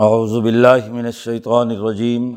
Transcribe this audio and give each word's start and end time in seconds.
باللہ 0.00 0.88
من 0.92 1.06
الشیطان 1.06 1.70
الرجیم، 1.70 2.34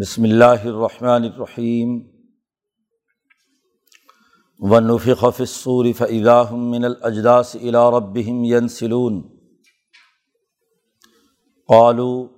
بسم 0.00 0.22
اللہ 0.22 0.64
الرحمن 0.64 1.24
الرحیم، 1.24 2.00
ونفخ 4.58 5.24
في 5.36 5.42
الصور 5.42 5.84
فإذا 5.98 6.42
هم 6.50 6.70
من 6.70 6.84
الأجداث 6.84 7.56
إلى 7.56 7.90
ربهم 7.90 8.44
ينسلون 8.44 9.22
قالوا 11.68 12.28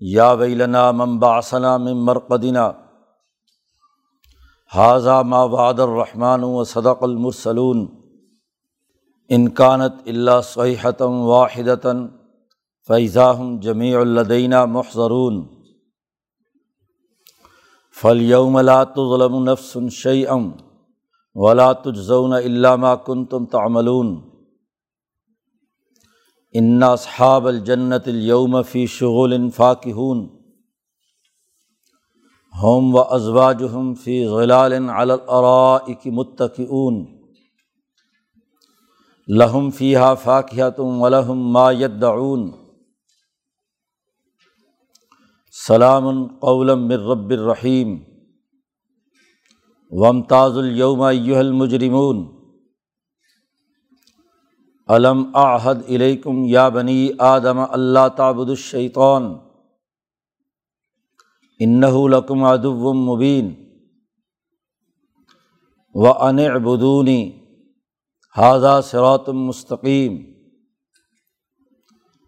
يا 0.00 0.30
ويلنا 0.32 0.90
من 0.90 1.18
بعثنا 1.18 1.76
من 1.76 1.96
مرقدنا، 1.96 2.72
هذا 4.76 5.22
ما 5.22 5.42
وعد 5.42 5.80
الرحمن 5.80 6.42
وصدق 6.42 7.04
المرسلون۔ 7.04 7.84
إن 9.32 9.48
كانت 9.48 9.94
إلا 10.06 10.40
صيحة 10.40 11.04
واحدة 11.04 12.19
فیضا 12.90 13.30
ہم 13.38 13.58
جمیع 13.60 13.96
الدینہ 13.98 14.64
محضرون 14.66 15.42
فلیوم 17.96 18.58
لا 18.58 18.82
تظلم 18.84 19.36
نفس 19.44 19.76
شیئم 19.92 20.50
ولا 21.36 21.72
تجزون 21.72 22.32
الا 22.32 22.74
ما 22.76 22.94
کنتم 22.96 23.44
تعملون 23.46 24.08
ان 26.54 26.82
اصحاب 26.82 27.46
الجنت 27.46 28.08
اليوم 28.08 28.62
فی 28.62 28.86
شغل 28.86 29.38
فاکہون 29.50 30.26
ہم 32.62 32.94
و 32.94 33.00
ازواجہم 33.10 33.94
فی 33.94 34.24
غلال 34.26 34.72
علی 34.72 35.12
الارائک 35.12 36.06
متکئون 36.06 37.04
لہم 39.28 39.70
فیہا 39.70 40.14
فاکہۃ 40.14 40.78
ولہم 40.78 41.52
ما 41.52 41.70
یدعون 41.72 42.50
سلام 45.66 46.26
قولم 46.26 46.78
من 46.78 47.00
رب 47.00 47.30
الرحیم 47.30 48.04
ومتاز 49.90 50.58
الوم 50.58 51.02
المجرمون 51.02 52.26
علم 54.88 55.30
آحد 55.34 55.74
علیکم 55.88 56.44
یا 56.44 56.68
بنی 56.68 57.10
آدم 57.18 57.58
اللہ 57.58 58.08
تعبد 58.16 58.50
الشیطان 58.50 59.36
انَََََََََََََََََََََََََََََََََََََََََََََََََََََََََََََََ 61.66 62.08
لكم 62.08 62.44
ادب 62.44 62.86
و 65.94 66.08
ان 66.08 66.38
ابدونی 66.38 67.32
حاضہ 68.36 68.80
سراتم 68.84 69.46
مستقیم 69.46 70.22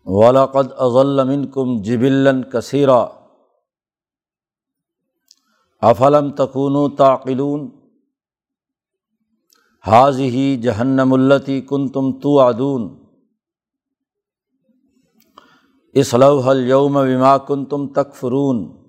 ولاقد 0.07 0.73
اضلم 0.77 1.51
کم 1.51 1.83
جبلن 1.83 2.43
افلم 5.83 6.31
تکون 6.31 6.97
تعقلون؟ 6.97 7.71
حاض 9.87 10.21
ہی 10.21 10.57
جہنم 10.57 11.13
التی 11.13 11.61
کن 11.61 11.89
تم 11.89 12.13
تو 12.13 12.41
ادون 12.41 13.05
اسلو 15.93 16.43
الوم 16.51 16.97
وما 16.97 17.39
کن 17.39 17.65
تم 17.65 17.87
تکفرون۔ 17.87 18.83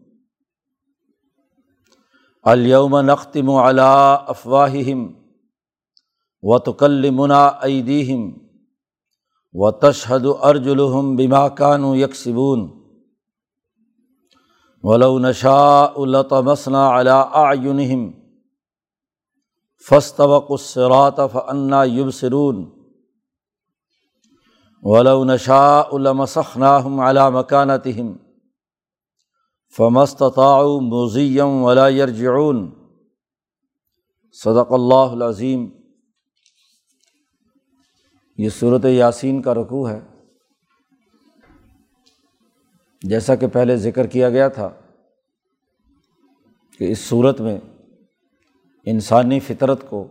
الوم 2.43 2.99
نختم 2.99 3.49
علا 3.49 4.13
افواہم 4.13 5.13
و 6.41 6.59
تکل 6.59 7.09
منا 7.09 7.45
ایدیم 7.47 8.33
و 9.53 9.71
تشہد 9.71 10.25
ارجلحم 10.41 11.15
بما 11.15 11.47
کانو 11.49 11.95
یکسبون۔ 11.95 12.82
ولو 14.83 15.19
نشا 15.19 15.85
الطمسنا 15.95 16.99
علا 16.99 17.25
فسط 19.89 20.19
وقصرات 20.19 21.19
فنا 21.33 21.83
یب 21.83 22.11
سرون 22.11 22.69
ولو 24.81 25.23
نشا 25.23 25.79
المسخناہم 25.79 26.99
علا 26.99 27.29
مکانتہم 27.29 28.13
فمستطاع 29.77 30.63
مزیم 30.81 31.63
ولا 31.63 31.87
یرجعون 31.87 32.71
صدق 34.43 34.73
اللہ 34.73 35.11
العظیم 35.11 35.69
یہ 38.37 38.49
صورت 38.49 38.85
یاسین 38.85 39.41
کا 39.41 39.53
رقوع 39.53 39.89
ہے۔ 39.89 40.12
جیسا 43.03 43.35
کہ 43.35 43.47
پہلے 43.47 43.77
ذکر 43.77 44.07
کیا 44.07 44.29
گیا 44.29 44.47
تھا 44.47 44.69
کہ 46.79 46.91
اس 46.91 46.99
صورت 46.99 47.41
میں 47.41 47.59
انسانی 48.85 49.39
فطرت 49.39 49.89
کو 49.89 50.07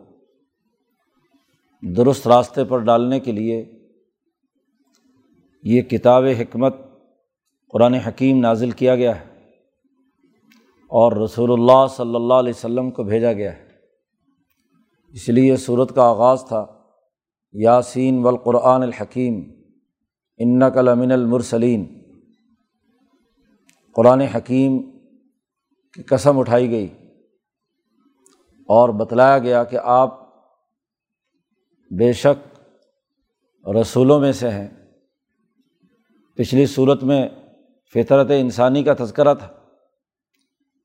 درست 1.82 2.28
راستے 2.28 2.64
پر 2.64 2.78
ڈالنے 2.78 3.20
کے 3.20 3.32
لیے 3.32 3.64
یہ 5.62 5.82
کتاب 5.82 6.24
حکمت 6.24 6.76
قرآن 7.68 7.94
حکیم 7.94 8.38
نازل 8.38 8.70
کیا 8.70 8.96
گیا 8.96 9.20
ہے 9.20 9.24
اور 10.78 11.12
رسول 11.12 11.52
اللہ 11.52 11.86
صلی 11.96 12.14
اللہ 12.14 12.34
علیہ 12.34 12.52
وسلم 12.56 12.90
کو 12.90 13.02
بھیجا 13.02 13.32
گیا 13.32 13.56
ہے۔ 13.56 13.68
اس 15.08 15.28
لیے 15.28 15.44
یہ 15.44 15.56
صورت 15.56 15.94
کا 15.94 16.02
آغاز 16.02 16.44
تھا، 16.48 16.66
یاسین 17.52 18.18
والقرآن 18.18 18.82
الحکیم 18.82 19.52
انقل 20.36 20.88
امن 20.88 21.12
المرسلین۔ 21.12 22.01
قرآن 23.92 24.20
حکیم 24.20 24.82
کی 25.94 26.02
قسم 26.02 26.38
اٹھائی 26.38 26.70
گئی 26.70 26.88
اور 28.68 28.88
بتلایا 28.88 29.38
گیا 29.38 29.64
کہ 29.64 29.78
آپ 29.82 30.20
بے 31.98 32.12
شک 32.12 32.60
رسولوں 33.68 34.20
میں 34.20 34.32
سے 34.32 34.50
ہیں۔ 34.50 34.68
پچھلی 36.36 36.66
صورت 36.66 37.02
میں 37.02 37.28
فطرت 37.94 38.30
انسانی 38.30 38.82
کا 38.82 38.94
تذکرہ 38.98 39.34
تھا۔ 39.34 39.48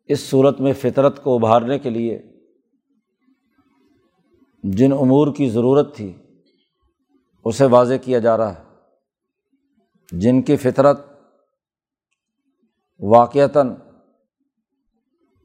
اس 0.06 0.20
صورت 0.20 0.62
میں 0.62 0.74
فطرت 0.74 1.24
کو 1.24 1.36
ابھارنے 1.36 1.80
کے 1.80 1.90
لیے 1.90 2.22
جن 4.64 4.94
امور 4.94 5.34
کی 5.36 5.50
ضرورت 5.50 5.96
تھی، 5.96 6.14
اسے 7.46 7.66
واضح 7.66 7.94
کیا 7.94 8.20
جا 8.20 8.38
رہا 8.38 8.60
ہے۔ 8.60 8.64
جن 10.12 10.42
کی 10.42 10.56
فطرت 10.56 11.07
واقعتاً 13.00 13.74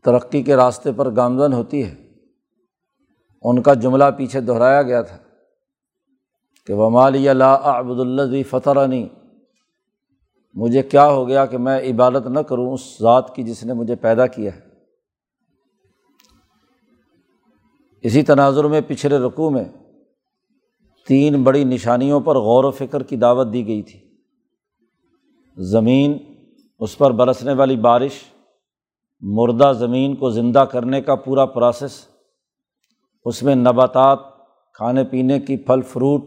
ترقی 0.04 0.42
کے 0.42 0.56
راستے 0.56 0.92
پر 0.92 1.16
گامزن 1.16 1.52
ہوتی 1.52 1.84
ہے۔ 1.84 1.94
ان 3.42 3.62
کا 3.62 3.74
جملہ 3.74 4.04
پیچھے 4.16 4.40
دہرایا 4.40 4.82
گیا 4.82 5.02
تھا 5.02 5.18
کہ 6.66 6.74
ومالی 6.74 7.28
اللہ 7.28 7.44
ابد 7.44 8.00
الزی 8.00 8.42
فتح 8.42 8.70
عنی 8.84 9.08
مجھے 10.54 10.82
کیا 10.82 11.08
ہو 11.08 11.28
گیا 11.28 11.46
کہ 11.46 11.58
میں 11.58 11.80
عبادت 11.80 12.26
نہ 12.26 12.40
کروں 12.40 12.72
اس 12.72 12.98
ذات 13.00 13.36
کی 13.36 13.42
جس 13.42 13.64
نے 13.64 13.72
مجھے 13.72 13.96
پیدا 13.96 14.26
کیا 14.26 14.56
ہے۔ 14.56 14.60
اسی 18.02 18.22
تناظر 18.22 18.64
میں 18.64 18.80
پچھلے 18.86 19.18
رقوع 19.18 19.50
میں 19.50 19.64
تین 21.06 21.42
بڑی 21.42 21.64
نشانیوں 21.64 22.20
پر 22.20 22.36
غور 22.36 22.64
و 22.64 22.70
فکر 22.70 23.02
کی 23.02 23.16
دعوت 23.16 23.52
دی 23.52 23.66
گئی 23.66 23.82
تھی۔ 23.82 24.00
زمین 25.56 26.31
اس 26.82 26.98
پر 26.98 27.10
برسنے 27.10 27.52
والی 27.52 27.76
بارش، 27.76 28.12
مردہ 29.20 29.72
زمین 29.72 30.16
کو 30.16 30.30
زندہ 30.30 30.58
کرنے 30.58 31.00
کا 31.00 31.14
پورا 31.14 31.46
پروسیس، 31.46 32.06
اس 33.24 33.42
میں 33.42 33.54
نباتات، 33.54 34.18
کھانے 34.72 35.04
پینے 35.04 35.40
کی 35.40 35.56
پھل 35.56 35.82
فروٹ، 35.82 36.22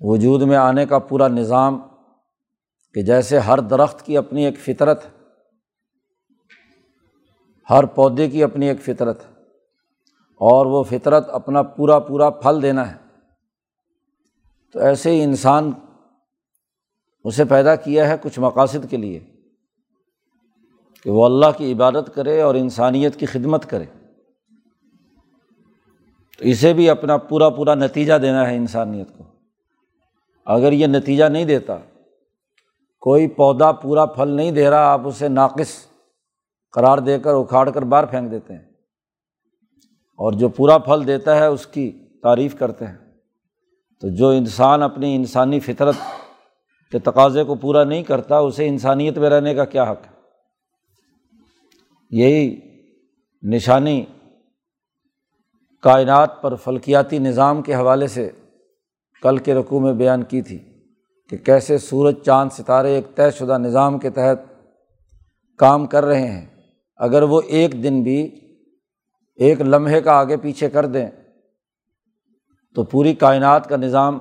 وجود 0.00 0.42
میں 0.42 0.56
آنے 0.56 0.86
کا 0.86 0.98
پورا 0.98 1.28
نظام، 1.28 1.78
کہ 2.94 3.02
جیسے 3.02 3.38
ہر 3.38 3.58
درخت 3.58 4.06
کی 4.06 4.16
اپنی 4.16 4.44
ایک 4.44 4.58
فطرت 4.58 5.04
ہے 5.04 5.10
ہر 7.70 7.84
پودے 7.84 8.30
کی 8.30 8.44
اپنی 8.44 8.68
ایک 8.68 8.82
فطرت 8.82 9.20
ہے 9.20 9.32
اور 10.40 10.66
وہ 10.66 10.82
فطرت 10.82 11.28
اپنا 11.28 11.62
پورا 11.62 11.98
پورا 11.98 12.30
پھل 12.30 12.62
دینا 12.62 12.92
ہے۔ 12.92 12.96
تو 14.72 14.78
ایسے 14.78 15.10
ہی 15.10 15.22
انسان 15.22 15.70
اسے 17.24 17.44
پیدا 17.44 17.76
کیا 17.76 18.08
ہے 18.08 18.14
کچھ 18.22 18.40
مقاصد 18.40 18.90
کے 18.90 18.96
لیے 18.96 19.20
کہ 21.02 21.10
وہ 21.10 21.24
اللہ 21.24 21.46
کی 21.56 21.72
عبادت 21.72 22.14
کرے 22.14 22.40
اور 22.40 22.54
انسانیت 22.54 23.16
کی 23.16 23.26
خدمت 23.26 23.70
کرے۔ 23.70 23.84
تو 26.38 26.44
اسے 26.44 26.72
بھی 26.72 26.90
اپنا 26.90 27.16
پورا 27.16 27.50
پورا 27.50 27.74
نتیجہ 27.74 28.14
دینا 28.14 28.50
ہے 28.50 28.56
انسانیت 28.56 29.08
کو۔ 29.18 29.24
اگر 30.44 30.72
یہ 30.72 30.86
نتیجہ 30.86 31.24
نہیں 31.24 31.44
دیتا، 31.44 31.76
کوئی 33.00 33.28
پودا 33.28 33.72
پورا 33.72 34.06
پھل 34.06 34.28
نہیں 34.28 34.50
دے 34.50 34.70
رہا، 34.70 34.84
آپ 34.84 35.00
اسے 35.04 35.28
ناقص 35.28 35.86
قرار 36.72 36.98
دے 36.98 37.18
کر 37.18 37.34
اکھاڑ 37.34 37.70
کر 37.70 37.82
باہر 37.82 38.06
پھینک 38.06 38.30
دیتے 38.30 38.54
ہیں۔ 38.54 38.64
اور 40.16 40.32
جو 40.32 40.48
پورا 40.48 40.78
پھل 40.78 41.06
دیتا 41.06 41.36
ہے، 41.36 41.46
اس 41.46 41.66
کی 41.66 41.92
تعریف 42.22 42.58
کرتے 42.58 42.86
ہیں۔ 42.86 42.98
تو 44.00 44.08
جو 44.08 44.28
انسان 44.28 44.82
اپنی 44.82 45.16
انسانی 45.16 45.60
فطرت 45.60 45.94
کے 46.90 46.98
تقاضے 46.98 47.44
کو 47.44 47.54
پورا 47.54 47.84
نہیں 47.84 48.02
کرتا، 48.02 48.38
اسے 48.38 48.68
انسانیت 48.68 49.18
میں 49.18 49.30
رہنے 49.30 49.54
کا 49.54 49.64
کیا 49.64 49.82
حق 49.82 50.06
ہے؟ 50.06 50.12
یہی 52.10 52.60
نشانی 53.42 54.04
کائنات 55.82 56.42
پر 56.42 56.54
فلکیاتی 56.54 57.18
نظام 57.18 57.62
کے 57.62 57.74
حوالے 57.74 58.06
سے 58.06 58.30
کل 59.22 59.38
کے 59.38 59.54
رقوع 59.54 59.80
میں 59.80 59.92
بیان 59.92 60.22
کی 60.22 60.42
تھی 60.42 60.58
کہ 61.30 61.36
کیسے 61.36 61.78
سورج، 61.78 62.14
چاند، 62.24 62.50
ستارے 62.52 62.94
ایک 62.94 63.16
طے 63.16 63.30
شدہ 63.30 63.58
نظام 63.58 63.98
کے 63.98 64.10
تحت 64.10 64.38
کام 65.58 65.86
کر 65.86 66.04
رہے 66.04 66.30
ہیں۔ 66.30 66.46
اگر 66.96 67.22
وہ 67.22 67.40
ایک 67.46 67.82
دن 67.82 68.02
بھی 68.02 68.40
ایک 69.34 69.60
لمحے 69.60 70.00
کا 70.00 70.12
آگے 70.12 70.36
پیچھے 70.36 70.70
کر 70.70 70.86
دیں، 70.86 71.10
تو 72.74 72.84
پوری 72.84 73.14
کائنات 73.14 73.68
کا 73.68 73.76
نظام 73.76 74.18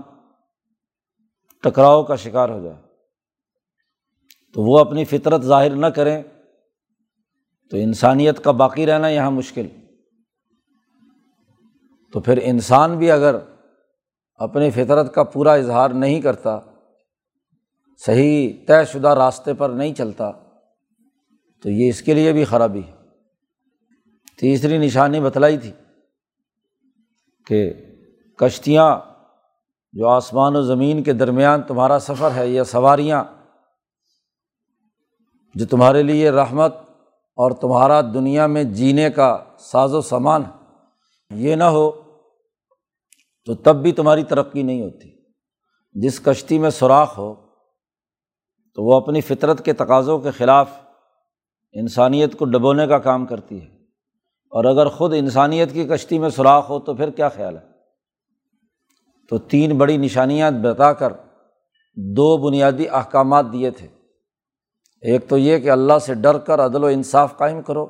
ٹکراؤ 1.63 2.03
کا 2.03 2.15
شکار 2.15 2.49
ہو 2.49 2.63
جائے۔ 2.63 2.75
تو 4.53 4.61
وہ 4.61 4.79
اپنی 4.79 5.05
فطرت 5.05 5.41
ظاہر 5.41 5.69
نہ 5.69 5.85
کریں، 5.85 6.23
تو 7.71 7.77
انسانیت 7.77 8.43
کا 8.43 8.51
باقی 8.51 8.85
رہنا 8.85 9.07
یہاں 9.07 9.31
مشکل۔ 9.31 9.67
تو 12.13 12.19
پھر 12.19 12.39
انسان 12.43 12.97
بھی 12.97 13.11
اگر 13.11 13.35
اپنی 14.35 14.71
فطرت 14.71 15.15
کا 15.15 15.23
پورا 15.23 15.53
اظہار 15.53 15.89
نہیں 15.89 16.21
کرتا، 16.21 16.59
صحیح 18.05 18.53
طے 18.67 18.85
شدہ 18.85 19.07
راستے 19.07 19.53
پر 19.53 19.69
نہیں 19.69 19.93
چلتا، 19.93 20.31
تو 21.61 21.69
یہ 21.69 21.89
اس 21.89 22.01
کے 22.01 22.13
لیے 22.13 22.33
بھی 22.33 22.45
خرابی 22.45 22.81
ہے۔ 22.87 23.03
تیسری 24.39 24.77
نشانی 24.77 25.19
بتلائی 25.19 25.57
تھی 25.57 25.71
کہ 27.47 27.73
کشتیاں 28.37 28.99
جو 29.93 30.07
آسمان 30.07 30.55
و 30.55 30.61
زمین 30.61 31.03
کے 31.03 31.13
درمیان 31.13 31.61
تمہارا 31.61 31.99
سفر 31.99 32.29
ہے 32.35 32.49
یا 32.49 32.63
سواریاں 32.63 33.23
جو 35.55 35.65
تمہارے 35.65 36.03
لیے 36.03 36.31
رحمت 36.31 36.75
اور 37.35 37.51
تمہارا 37.51 38.01
دنیا 38.01 38.47
میں 38.47 38.63
جینے 38.63 39.09
کا 39.09 39.43
ساز 39.59 39.93
و 39.93 40.01
سامان 40.01 40.43
یہ 41.29 41.55
نہ 41.55 41.63
ہو 41.63 41.91
تو 43.45 43.55
تب 43.55 43.75
بھی 43.75 43.91
تمہاری 43.91 44.23
ترقی 44.23 44.63
نہیں 44.63 44.81
ہوتی۔ 44.81 45.09
جس 45.93 46.19
کشتی 46.19 46.59
میں 46.59 46.69
سوراخ 46.69 47.17
ہو 47.17 47.35
تو 48.73 48.83
وہ 48.83 48.97
اپنی 48.97 49.21
فطرت 49.21 49.65
کے 49.65 49.73
تقاضوں 49.73 50.19
کے 50.19 50.31
خلاف 50.31 50.69
انسانیت 51.73 52.37
کو 52.37 52.45
ڈبونے 52.45 52.87
کا 52.87 52.99
کام 52.99 53.25
کرتی 53.25 53.61
ہے۔ 53.61 53.65
اور 54.51 54.65
اگر 54.65 54.87
خود 54.87 55.13
انسانیت 55.13 55.73
کی 55.73 55.85
کشتی 55.85 56.19
میں 56.19 56.29
سوراخ 56.29 56.69
ہو 56.69 56.79
تو 56.79 56.93
پھر 56.93 57.09
کیا 57.09 57.29
خیال 57.29 57.57
ہے؟ 57.57 57.72
تو 59.29 59.37
تین 59.37 59.77
بڑی 59.77 59.97
نشانیاں 59.97 60.51
بتا 60.51 60.93
کر 60.93 61.13
دو 61.95 62.37
بنیادی 62.37 62.89
احکامات 62.89 63.45
دیے 63.53 63.71
تھے۔ 63.71 63.87
ایک 65.01 65.29
تو 65.29 65.37
یہ 65.37 65.57
کہ 65.57 65.69
اللہ 65.69 65.99
سے 66.01 66.13
ڈر 66.13 66.37
کر 66.37 66.65
عدل 66.65 66.83
و 66.83 66.87
انصاف 66.87 67.37
قائم 67.37 67.61
کرو 67.61 67.83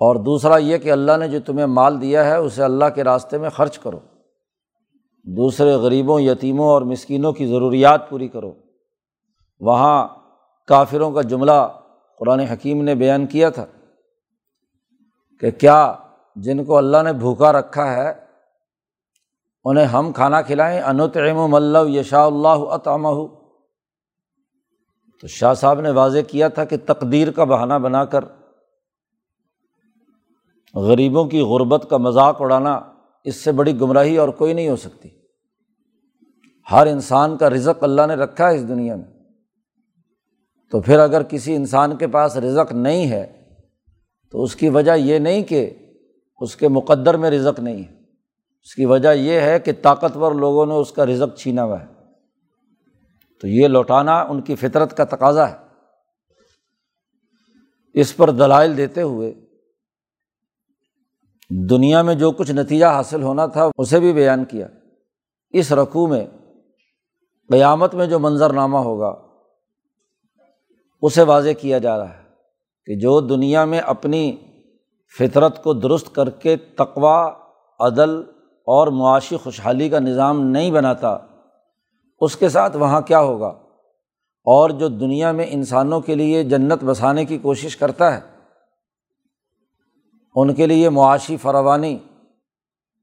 اور 0.00 0.16
دوسرا 0.16 0.56
یہ 0.56 0.78
کہ 0.78 0.92
اللہ 0.92 1.16
نے 1.16 1.28
جو 1.28 1.40
تمہیں 1.40 1.66
مال 1.66 2.00
دیا 2.00 2.24
ہے 2.24 2.36
اسے 2.36 2.62
اللہ 2.62 2.84
کے 2.94 3.04
راستے 3.04 3.38
میں 3.38 3.50
خرچ 3.50 3.78
کرو۔ 3.78 3.98
دوسرے 5.24 5.72
غریبوں، 5.72 6.20
یتیموں 6.20 6.68
اور 6.68 6.82
مسکینوں 6.82 7.32
کی 7.32 7.46
ضروریات 7.46 8.10
پوری 8.10 8.28
کرو۔ 8.28 8.52
وہاں 9.60 10.08
کافروں 10.68 11.12
کا 11.12 11.22
جملہ 11.22 11.68
قرآن 12.18 12.40
حکیم 12.40 12.82
نے 12.82 12.94
بیان 12.94 13.26
کیا 13.26 13.50
تھا 13.50 13.66
کہ 15.40 15.50
کیا 15.50 15.94
جن 16.36 16.64
کو 16.64 16.76
اللہ 16.76 17.02
نے 17.02 17.12
بھوکا 17.12 17.52
رکھا 17.52 17.92
ہے 17.92 18.12
انہیں 19.64 19.84
ہم 19.84 20.12
کھانا 20.12 20.42
کھلائیں۔ 20.42 20.80
انوتعم 20.80 21.36
و 21.36 21.48
ملو 21.48 21.88
یشا 21.88 22.24
اللہ 22.24 22.48
عطامہ 22.48 23.08
تو 25.20 25.26
شاہ 25.26 25.54
صاحب 25.54 25.80
نے 25.80 25.90
واضح 25.90 26.18
کیا 26.28 26.48
تھا 26.48 26.64
کہ 26.64 26.76
تقدیر 26.86 27.30
کا 27.30 27.44
بہانہ 27.44 27.74
بنا 27.74 28.04
کر 28.04 28.24
غریبوں 30.74 31.24
کی 31.24 31.40
غربت 31.40 31.86
کا 31.90 31.96
مذاق 31.96 32.42
اڑانا 32.42 32.80
اس 33.24 33.36
سے 33.36 33.52
بڑی 33.52 33.80
گمراہی 33.80 34.16
اور 34.16 34.28
کوئی 34.28 34.52
نہیں 34.52 34.68
ہو 34.68 34.76
سکتی۔ 34.76 35.08
ہر 36.70 36.86
انسان 36.86 37.36
کا 37.36 37.50
رزق 37.50 37.84
اللہ 37.84 38.02
نے 38.06 38.14
رکھا 38.14 38.50
ہے 38.50 38.54
اس 38.54 38.68
دنیا 38.68 38.96
میں۔ 38.96 39.04
تو 40.70 40.80
پھر 40.80 40.98
اگر 40.98 41.22
کسی 41.22 41.56
انسان 41.56 41.96
کے 41.96 42.06
پاس 42.06 42.36
رزق 42.36 42.72
نہیں 42.72 43.10
ہے 43.10 43.50
تو 44.30 44.42
اس 44.42 44.56
کی 44.56 44.68
وجہ 44.68 44.92
یہ 44.92 45.18
نہیں 45.18 45.42
کہ 45.42 45.70
اس 46.40 46.56
کے 46.56 46.68
مقدر 46.68 47.16
میں 47.16 47.30
رزق 47.30 47.60
نہیں 47.60 47.84
ہے۔ 47.84 48.01
اس 48.64 48.74
کی 48.74 48.84
وجہ 48.84 49.12
یہ 49.14 49.40
ہے 49.40 49.60
کہ 49.60 49.72
طاقتور 49.82 50.32
لوگوں 50.32 50.66
نے 50.66 50.74
اس 50.74 50.92
کا 50.92 51.06
رزق 51.06 51.38
چھینا 51.38 51.64
ہوا 51.64 51.80
ہے۔ 51.80 51.86
تو 53.40 53.48
یہ 53.48 53.68
لوٹانا 53.68 54.20
ان 54.20 54.40
کی 54.40 54.54
فطرت 54.54 54.96
کا 54.96 55.04
تقاضا 55.04 55.50
ہے۔ 55.50 55.56
اس 57.94 58.16
پر 58.16 58.30
دلائل 58.30 58.76
دیتے 58.76 59.02
ہوئے 59.02 59.34
دنیا 61.70 62.02
میں 62.02 62.14
جو 62.14 62.30
کچھ 62.30 62.50
نتیجہ 62.50 62.86
حاصل 62.86 63.22
ہونا 63.22 63.46
تھا 63.46 63.68
اسے 63.78 64.00
بھی 64.00 64.12
بیان 64.12 64.44
کیا۔ 64.44 64.68
اس 65.50 65.72
رقوع 65.72 66.06
میں 66.06 66.26
قیامت 67.50 67.94
میں 67.94 68.06
جو 68.06 68.18
منظرنامہ 68.18 68.78
ہوگا، 68.78 69.14
اسے 71.02 71.22
واضح 71.22 71.48
کیا 71.60 71.78
جا 71.78 71.98
رہا 71.98 72.16
ہے 72.16 72.22
کہ 72.86 72.94
جو 72.94 73.20
دنیا 73.20 73.64
میں 73.64 73.78
اپنی 73.78 74.36
فطرت 75.18 75.62
کو 75.62 75.74
درست 75.74 76.14
کر 76.14 76.30
کے 76.30 76.56
تقوا 76.56 77.32
عدل 77.80 78.22
اور 78.66 78.86
معاشی 78.88 79.36
خوشحالی 79.36 79.88
کا 79.88 79.98
نظام 79.98 80.40
نہیں 80.40 80.70
بناتا، 80.70 81.16
اس 82.20 82.36
کے 82.36 82.48
ساتھ 82.48 82.76
وہاں 82.76 83.00
کیا 83.00 83.20
ہوگا؟ 83.20 83.48
اور 84.46 84.70
جو 84.70 84.88
دنیا 84.88 85.32
میں 85.32 85.46
انسانوں 85.48 86.00
کے 86.00 86.14
لیے 86.14 86.42
جنت 86.44 86.84
بسانے 86.84 87.24
کی 87.24 87.38
کوشش 87.38 87.76
کرتا 87.76 88.14
ہے، 88.14 88.20
ان 90.36 90.54
کے 90.54 90.66
لیے 90.66 90.88
معاشی 90.88 91.36
فراوانی، 91.36 91.98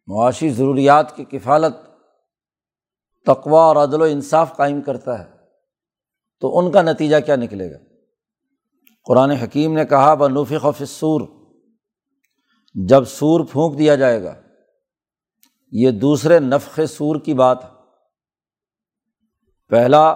معاشی 0.08 0.50
ضروریات 0.50 1.16
کی 1.16 1.24
کفالت 1.24 1.76
تقوا 3.26 3.64
اور 3.64 3.76
عدل 3.76 4.02
و 4.02 4.04
انصاف 4.04 4.56
قائم 4.56 4.82
کرتا 4.82 5.20
ہے، 5.20 5.30
تو 6.40 6.58
ان 6.60 6.72
کا 6.72 6.82
نتیجہ 6.82 7.20
کیا 7.26 7.36
نکلے 7.36 7.72
گا؟ 7.72 7.78
قرآن 9.06 9.32
حکیم 9.32 9.74
نے 9.74 9.86
کہا 9.86 10.14
ب 10.14 10.28
نوفی 10.28 10.86
سور 10.86 11.22
جب 12.76 13.04
سور 13.04 13.46
پھونک 13.46 13.78
دیا 13.78 13.96
جائے 13.96 14.24
گا 14.24 14.36
یہ 15.72 15.92
دوسرے 15.92 16.40
نفق 16.40 16.80
سور 16.90 17.16
کی 17.16 17.34
بات 17.34 17.64
ہے۔ 17.64 17.70
پہلا، 19.70 20.10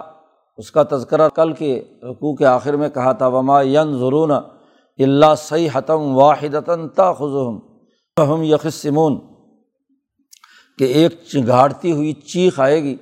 اس 0.56 0.70
کا 0.70 0.82
تذکرہ 0.82 1.28
کل 1.28 1.52
کے 1.52 1.82
رقوع 2.02 2.34
کے 2.34 2.46
آخر 2.46 2.76
میں 2.76 2.88
کہا 2.88 3.12
تھا، 3.12 3.26
وما 3.26 3.62
ین 3.62 3.98
ضرون 3.98 4.30
اللہ 4.98 5.34
سی 5.38 5.68
حتم 5.72 6.16
واحد 6.16 6.54
تا 6.94 7.12
خزم 7.12 8.42
یقسمون 8.42 9.18
کہ 10.78 10.84
ایک 10.84 11.12
چنگھاڑتی 11.32 11.92
ہوئی 11.92 12.12
چیخ 12.12 12.60
آئے 12.60 12.82
گی 12.82 12.96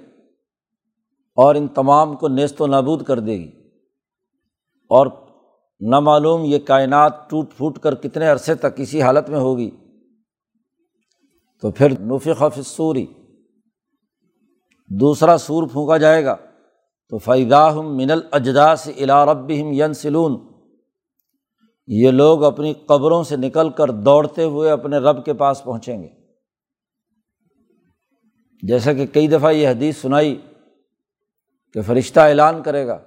اور 1.36 1.54
ان 1.54 1.68
تمام 1.68 2.16
کو 2.16 2.28
نیست 2.28 2.62
و 2.62 2.66
نابود 2.66 3.02
کر 3.02 3.20
دے 3.20 3.38
گی۔ 3.38 3.50
اور 4.88 5.06
نہ 5.80 6.00
معلوم 6.00 6.44
یہ 6.44 6.58
کائنات 6.58 7.30
ٹوٹ 7.30 7.46
پھوٹ 7.56 7.78
کر 7.78 7.94
کتنے 7.94 8.28
عرصے 8.28 8.54
تک 8.54 8.76
کسی 8.76 9.02
حالت 9.02 9.28
میں 9.28 9.38
ہوگی۔ 9.38 9.70
تو 11.62 11.70
پھر 11.70 12.00
نفق 12.00 12.60
سوری 12.66 13.06
دوسرا 14.88 15.38
سور 15.38 15.68
پھونکا 15.68 15.96
جائے 15.96 16.24
گا۔ 16.24 16.36
تو 17.08 17.18
فیداہ 17.18 17.74
من 17.74 18.10
الجداس 18.10 18.88
الا 18.96 19.26
رب 19.26 19.50
ین 19.50 19.94
سلون 19.94 20.52
یہ 21.86 22.10
لوگ 22.10 22.44
اپنی 22.44 22.74
قبروں 22.74 23.22
سے 23.22 23.36
نکل 23.36 23.70
کر 23.70 23.90
دوڑتے 23.90 24.44
ہوئے 24.44 24.70
اپنے 24.70 24.98
رب 24.98 25.24
کے 25.24 25.34
پاس 25.34 25.64
پہنچیں 25.64 26.02
گے۔ 26.02 26.08
جیسا 28.62 28.92
کہ 28.92 29.06
کئی 29.06 29.28
دفعہ 29.28 29.52
یہ 29.52 29.68
حدیث 29.68 29.96
سنائی 29.96 30.40
کہ 31.72 31.82
فرشتہ 31.82 32.20
اعلان 32.20 32.62
کرے 32.62 32.86
گا 32.86 32.98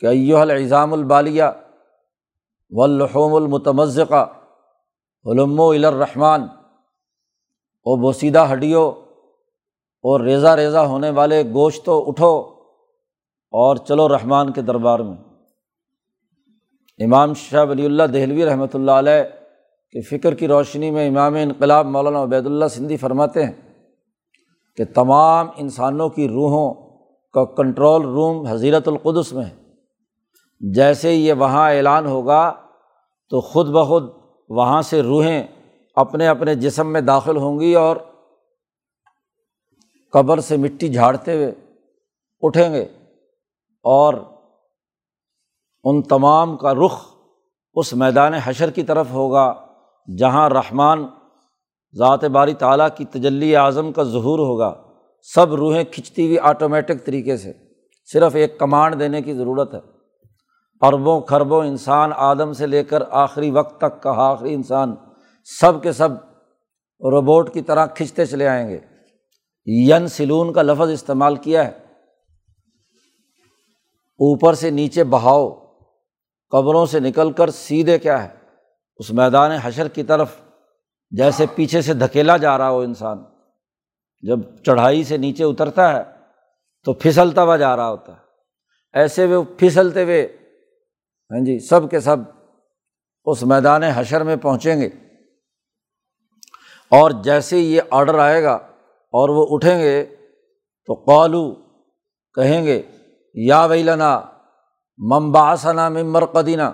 کہ 0.00 0.06
ایو 0.06 0.36
الزام 0.36 0.92
البالیہ 0.92 1.44
ولحوم 2.70 3.34
المتمزقہ 3.34 4.26
علم 5.24 5.60
و 5.60 5.70
الرحمٰن۔ 5.70 6.55
و 7.86 7.96
بوسیدہ 7.96 8.46
ہڈیوں 8.52 8.90
اور 10.04 10.20
ریزہ 10.20 10.48
ریزہ 10.48 10.78
ہونے 10.78 11.10
والے 11.10 11.42
گوشت 11.52 11.88
و 11.88 12.04
اٹھو 12.06 12.40
اور 13.52 13.76
چلو 13.76 14.08
رحمان 14.08 14.52
کے 14.52 14.62
دربار 14.62 14.98
میں۔ 14.98 15.16
امام 17.04 17.34
شاہ 17.34 17.64
ولی 17.64 17.86
اللہ 17.86 18.02
دہلوی 18.02 18.46
رحمۃ 18.46 18.74
اللہ 18.74 18.90
علیہ 18.90 19.22
کے 19.90 20.00
فکر 20.00 20.34
کی 20.34 20.48
روشنی 20.48 20.90
میں 20.90 21.08
امام 21.08 21.34
انقلاب 21.34 21.86
مولانا 21.86 22.22
عبید 22.22 22.46
اللہ 22.46 22.64
سندھی 22.70 22.96
فرماتے 22.96 23.44
ہیں 23.44 23.52
کہ 24.76 24.84
تمام 24.94 25.46
انسانوں 25.56 26.08
کی 26.08 26.28
روحوں 26.28 26.74
کا 27.32 27.44
کنٹرول 27.44 28.02
روم 28.02 28.46
حضیرت 28.46 28.88
القدس 28.88 29.32
میں 29.32 29.44
ہے۔ 29.44 29.56
جیسے 30.72 31.12
یہ 31.12 31.32
وہاں 31.32 31.72
اعلان 31.72 32.06
ہوگا 32.06 32.54
تو 33.30 33.40
خود 33.40 33.68
بخود 33.70 34.10
وہاں 34.48 34.82
سے 34.82 35.02
روحیں 35.02 35.42
اپنے 35.96 36.28
اپنے 36.28 36.54
جسم 36.54 36.92
میں 36.92 37.00
داخل 37.00 37.36
ہوں 37.36 37.60
گی 37.60 37.74
اور 37.74 37.96
قبر 40.12 40.40
سے 40.40 40.56
مٹی 40.56 40.88
جھاڑتے 40.88 41.34
ہوئے 41.34 41.52
اٹھیں 42.40 42.72
گے 42.74 42.82
اور 43.82 44.14
ان 45.84 46.02
تمام 46.02 46.56
کا 46.56 46.74
رخ 46.74 47.14
اس 47.74 47.94
میدان 47.94 48.34
حشر 48.34 48.70
کی 48.70 48.82
طرف 48.82 49.06
ہوگا 49.10 49.66
جہاں 50.18 50.50
رحمان 50.50 51.06
ذات 51.98 52.24
باری 52.24 52.54
تعالیٰ 52.54 52.88
کی 52.96 53.04
تجلی 53.04 53.56
اعظم 53.56 53.92
کا 53.92 54.02
ظہور 54.02 54.38
ہوگا۔ 54.38 54.82
سب 55.22 55.54
روحیں 55.54 55.84
کھنچتی 55.84 56.26
ہوئی 56.26 56.38
آٹومیٹک 56.38 57.06
طریقے 57.06 57.36
سے۔ 57.36 57.52
صرف 58.12 58.34
ایک 58.34 58.58
کمانڈ 58.58 59.00
دینے 59.00 59.22
کی 59.22 59.34
ضرورت 59.34 59.74
ہے۔ 59.74 59.80
اربوں 60.80 61.20
خربوں 61.20 61.64
انسان 61.64 62.10
آدم 62.16 62.52
سے 62.52 62.66
لے 62.66 62.84
کر 62.84 63.02
آخری 63.10 63.50
وقت 63.50 63.80
تک 63.80 64.02
کا 64.02 64.12
آخری 64.16 64.54
انسان 64.54 64.94
سب 65.60 65.82
کے 65.82 65.92
سب 65.92 66.08
روبوٹ 67.00 67.54
کی 67.54 67.62
طرح 67.62 67.86
کھنچتے 67.86 68.26
چلے 68.26 68.48
آئیں 68.48 68.68
گے۔ 68.68 68.78
ین 69.66 70.08
سلون 70.08 70.52
کا 70.52 70.62
لفظ 70.62 70.90
استعمال 70.90 71.36
کیا 71.36 71.64
ہے۔ 71.64 71.70
اوپر 73.98 74.54
سے 74.54 74.70
نیچے 74.70 75.04
بہاؤ، 75.04 75.66
قبروں 76.50 76.86
سے 76.86 77.00
نکل 77.00 77.32
کر 77.32 77.50
سیدھے 77.50 77.98
کیا 77.98 78.24
ہے۔ 78.24 78.28
اس 78.96 79.10
میدان 79.10 79.50
حشر 79.50 79.88
کی 79.88 80.02
طرف 80.02 80.36
جیسے 81.10 81.46
پیچھے 81.54 81.82
سے 81.82 81.94
دھکیلا 81.94 82.36
جا 82.36 82.58
رہا 82.58 82.70
ہو 82.70 82.80
انسان۔ 82.80 83.18
جب 84.22 84.38
چڑھائی 84.64 85.04
سے 85.04 85.16
نیچے 85.16 85.44
اترتا 85.44 85.92
ہے 85.92 86.02
تو 86.84 86.92
پھسلتا 86.92 87.42
ہوا 87.42 87.56
جا 87.56 87.76
رہا 87.76 87.90
ہوتا 87.90 88.12
ہے۔ 88.12 88.18
ایسے 88.92 89.26
وہ 89.26 89.42
پھسلتے 89.58 90.02
ہوئے 90.02 90.36
ہاں 91.30 91.44
جی 91.44 91.58
سب 91.58 91.90
کے 91.90 92.00
سب 92.00 92.16
اس 93.24 93.42
میدان 93.42 93.82
حشر 93.82 94.24
میں 94.24 94.36
پہنچیں 94.36 94.80
گے۔ 94.80 94.88
اور 96.90 97.10
جیسے 97.10 97.58
یہ 97.58 97.80
آڈر 97.90 98.18
آئے 98.18 98.42
گا 98.42 98.54
اور 99.12 99.28
وہ 99.28 99.46
اٹھیں 99.50 99.78
گے 99.78 100.04
تو 100.86 100.94
قالو 100.94 101.54
کہیں 102.34 102.64
گے، 102.64 102.82
یا 103.34 103.64
ویلنا 103.64 104.20
ممباسنا 104.98 105.88
ممر 105.88 106.26
قدینہ 106.26 106.70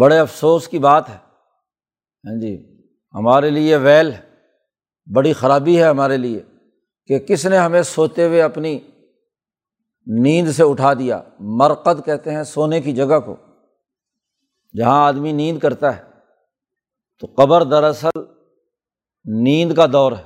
بڑے 0.00 0.18
افسوس 0.18 0.68
کی 0.68 0.78
بات 0.78 1.08
ہے۔ 1.08 1.16
ہاں 2.24 2.40
جی 2.40 2.82
ہمارے 3.14 3.50
لیے 3.50 3.76
ویل 3.76 4.12
ہے۔ 4.12 4.20
بڑی 5.14 5.32
خرابی 5.32 5.82
ہے 5.82 5.88
ہمارے 5.88 6.16
لیے 6.16 6.42
کہ 7.06 7.18
کس 7.18 7.46
نے 7.46 7.56
ہمیں 7.56 7.82
سوتے 7.82 8.26
ہوئے 8.26 8.42
اپنی 8.42 8.78
نیند 10.06 10.50
سے 10.50 10.62
اٹھا 10.62 10.94
دیا۔ 10.94 11.22
مرکد 11.40 12.04
کہتے 12.04 12.30
ہیں 12.30 12.42
سونے 12.42 12.80
کی 12.80 12.92
جگہ 12.92 13.18
کو، 13.20 13.36
جہاں 14.78 15.06
آدمی 15.06 15.32
نیند 15.32 15.58
کرتا 15.58 15.96
ہے۔ 15.96 16.02
تو 17.18 17.26
قبر 17.36 17.62
دراصل 17.62 18.20
نیند 19.24 19.72
کا 19.72 19.86
دور 19.92 20.12
ہے۔ 20.12 20.24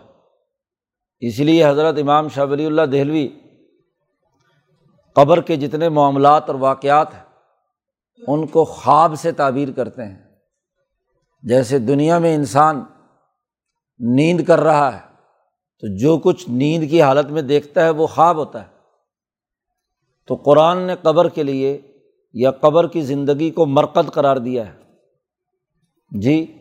اس 1.20 1.38
لیے 1.38 1.66
حضرت 1.66 1.98
امام 1.98 2.28
شاہ 2.28 2.46
ولی 2.46 2.66
اللہ 2.66 2.82
دہلوی 2.82 3.28
قبر 5.14 5.40
کے 5.40 5.56
جتنے 5.56 5.88
معاملات 5.88 6.50
اور 6.50 6.54
واقعات 6.54 7.14
ہیں، 7.14 7.24
ان 8.28 8.46
کو 8.46 8.64
خواب 8.64 9.14
سے 9.18 9.32
تعبیر 9.32 9.68
کرتے 9.76 10.04
ہیں۔ 10.04 10.18
جیسے 11.42 11.78
دنیا 11.78 12.18
میں 12.18 12.34
انسان 12.34 12.84
نیند 13.98 14.40
کر 14.44 14.60
رہا 14.60 14.96
ہے، 14.96 15.00
تو 15.80 15.96
جو 15.96 16.18
کچھ 16.18 16.50
نیند 16.50 16.90
کی 16.90 17.02
حالت 17.02 17.26
میں 17.26 17.42
دیکھتا 17.42 17.84
ہے، 17.84 17.90
وہ 17.90 18.06
خواب 18.06 18.36
ہوتا 18.36 18.62
ہے۔ 18.62 18.72
تو 20.26 20.34
قرآن 20.34 20.78
نے 20.78 20.94
قبر 21.02 21.28
کے 21.28 21.42
لیے 21.42 21.80
یا 22.32 22.50
قبر 22.50 22.88
کی 22.88 23.02
زندگی 23.02 23.50
کو 23.50 23.66
مرکز 23.66 24.12
قرار 24.12 24.36
دیا 24.36 24.74
ہے۔ 24.74 24.78
جی؟ 26.20 26.58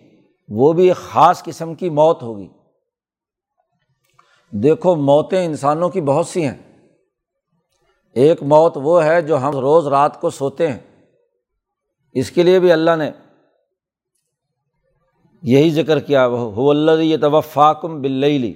وہ 0.53 0.73
بھی 0.73 0.87
ایک 0.87 0.97
خاص 0.97 1.43
قسم 1.43 1.75
کی 1.75 1.89
موت 1.89 2.23
ہوگی۔ 2.23 2.47
دیکھو، 4.51 4.95
موتیں 4.95 5.45
انسانوں 5.45 5.89
کی 5.89 6.01
بہت 6.01 6.27
سی 6.27 6.45
ہیں۔ 6.45 6.87
ایک 8.13 8.43
موت 8.43 8.73
وہ 8.75 9.03
ہے 9.03 9.21
جو 9.21 9.37
ہم 9.37 9.57
روز 9.57 9.87
رات 9.87 10.21
کو 10.21 10.29
سوتے 10.29 10.71
ہیں۔ 10.71 10.79
اس 12.13 12.31
کے 12.31 12.43
لیے 12.43 12.59
بھی 12.59 12.71
اللہ 12.71 12.95
نے 12.95 13.11
یہی 15.41 15.71
ذکر 15.71 15.99
کیا 15.99 16.25
وہ 16.31 16.69
اللہ 16.69 16.91
یہ 16.91 17.17
توفاقم 17.17 18.01
بلّی 18.01 18.53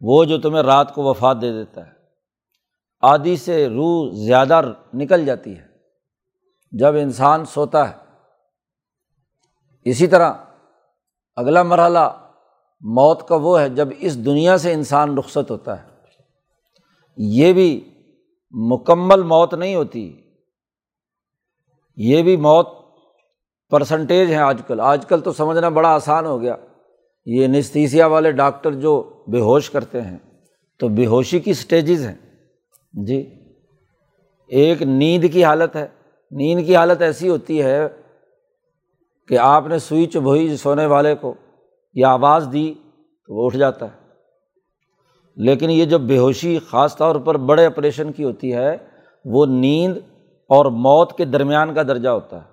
وہ 0.00 0.24
جو 0.24 0.40
تمہیں 0.40 0.62
رات 0.62 0.94
کو 0.94 1.02
وفات 1.02 1.40
دے 1.40 1.52
دیتا 1.52 1.86
ہے۔ 1.86 1.92
آدھی 3.00 3.36
سے 3.36 3.68
روح 3.68 4.12
زیادہ 4.12 4.60
نکل 4.94 5.24
جاتی 5.24 5.58
ہے۔ 5.58 5.66
جب 6.72 6.94
انسان 6.94 7.44
سوتا 7.44 7.90
ہے۔ 7.90 7.94
اسی 9.84 10.06
طرح 10.06 10.32
اگلا 11.36 11.62
مرحلہ 11.62 12.28
موت 12.80 13.28
کا 13.28 13.36
وہ 13.36 13.60
ہے 13.60 13.68
جب 13.68 13.88
اس 13.98 14.24
دنیا 14.24 14.58
سے 14.58 14.72
انسان 14.72 15.18
رخصت 15.18 15.50
ہوتا 15.50 15.82
ہے۔ 15.82 15.88
یہ 17.16 17.52
بھی 17.52 17.90
مکمل 18.50 19.22
موت 19.22 19.54
نہیں 19.54 19.74
ہوتی۔ 19.74 20.20
یہ 21.96 22.22
بھی 22.22 22.36
موت 22.36 22.68
پرسنٹیج 23.70 24.30
ہیں 24.30 24.38
آج 24.38 24.60
کل۔ 24.66 24.80
آج 24.80 25.06
کل 25.06 25.20
تو 25.20 25.32
سمجھنا 25.32 25.68
بڑا 25.68 25.88
آسان 25.88 26.26
ہو 26.26 26.40
گیا۔ 26.40 26.56
یہ 27.26 27.46
نستیسیا 27.46 28.06
والے 28.06 28.32
ڈاکٹر 28.32 28.72
جو 28.72 29.24
بے 29.28 29.40
ہوش 29.40 29.70
کرتے 29.70 30.02
ہیں، 30.02 30.18
تو 30.78 30.88
بے 30.88 31.06
ہوشی 31.06 31.40
کی 31.40 31.50
اسٹیجز 31.50 32.06
ہیں۔ 32.06 32.14
جی 33.06 33.34
ایک 34.48 34.82
نیند 34.82 35.24
کی 35.32 35.44
حالت 35.44 35.76
ہے۔ 35.76 35.86
نیند 36.30 36.66
کی 36.66 36.76
حالت 36.76 37.02
ایسی 37.02 37.28
ہوتی 37.28 37.62
ہے 37.62 37.88
کہ 39.28 39.38
آپ 39.38 39.66
نے 39.66 39.78
سوئی 39.78 40.06
چبھوئی 40.06 40.56
سونے 40.56 40.86
والے 40.86 41.14
کو 41.14 41.34
یا 41.94 42.08
آواز 42.08 42.48
دی 42.52 42.74
تو 43.26 43.34
وہ 43.34 43.46
اٹھ 43.46 43.56
جاتا 43.56 43.86
ہے۔ 43.86 44.06
لیکن 45.36 45.70
یہ 45.70 45.84
جو 45.84 45.98
بے 45.98 46.18
ہوشی 46.18 46.58
خاص 46.58 46.96
طور 46.96 47.16
پر 47.16 47.36
بڑے 47.36 47.66
آپریشن 47.66 48.12
کی 48.12 48.24
ہوتی 48.24 48.54
ہے، 48.54 48.76
وہ 49.24 49.46
نیند 49.46 49.96
اور 50.48 50.66
موت 50.66 51.16
کے 51.16 51.24
درمیان 51.24 51.74
کا 51.74 51.82
درجہ 51.82 52.08
ہوتا 52.08 52.36
ہے۔ 52.36 52.50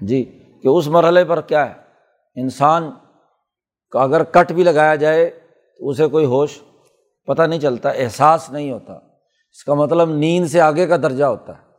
جی 0.00 0.38
کہ 0.62 0.68
اس 0.68 0.88
مرحلے 0.88 1.24
پر 1.24 1.40
کیا 1.40 1.70
ہے؟ 1.70 1.74
انسان 2.34 2.90
کا 3.90 4.02
اگر 4.02 4.22
کٹ 4.22 4.52
بھی 4.52 4.64
لگایا 4.64 4.94
جائے 4.94 5.30
تو 5.78 5.88
اسے 5.88 6.06
کوئی 6.06 6.24
ہوش 6.24 6.58
پتہ 7.26 7.42
نہیں 7.42 7.60
چلتا، 7.60 7.90
احساس 7.90 8.50
نہیں 8.50 8.72
ہوتا۔ 8.72 8.92
اس 9.50 9.64
کا 9.64 9.74
مطلب 9.74 10.10
نیند 10.10 10.46
سے 10.46 10.60
آگے 10.60 10.86
کا 10.86 10.96
درجہ 10.96 11.24
ہوتا 11.24 11.52
ہے۔ 11.52 11.71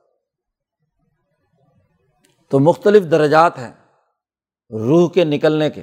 تو 2.54 2.60
مختلف 2.60 3.12
درجات 3.12 3.58
ہیں 3.58 3.72
روح 4.72 5.10
کے 5.10 5.24
نکلنے 5.24 5.70
کے۔ 5.70 5.82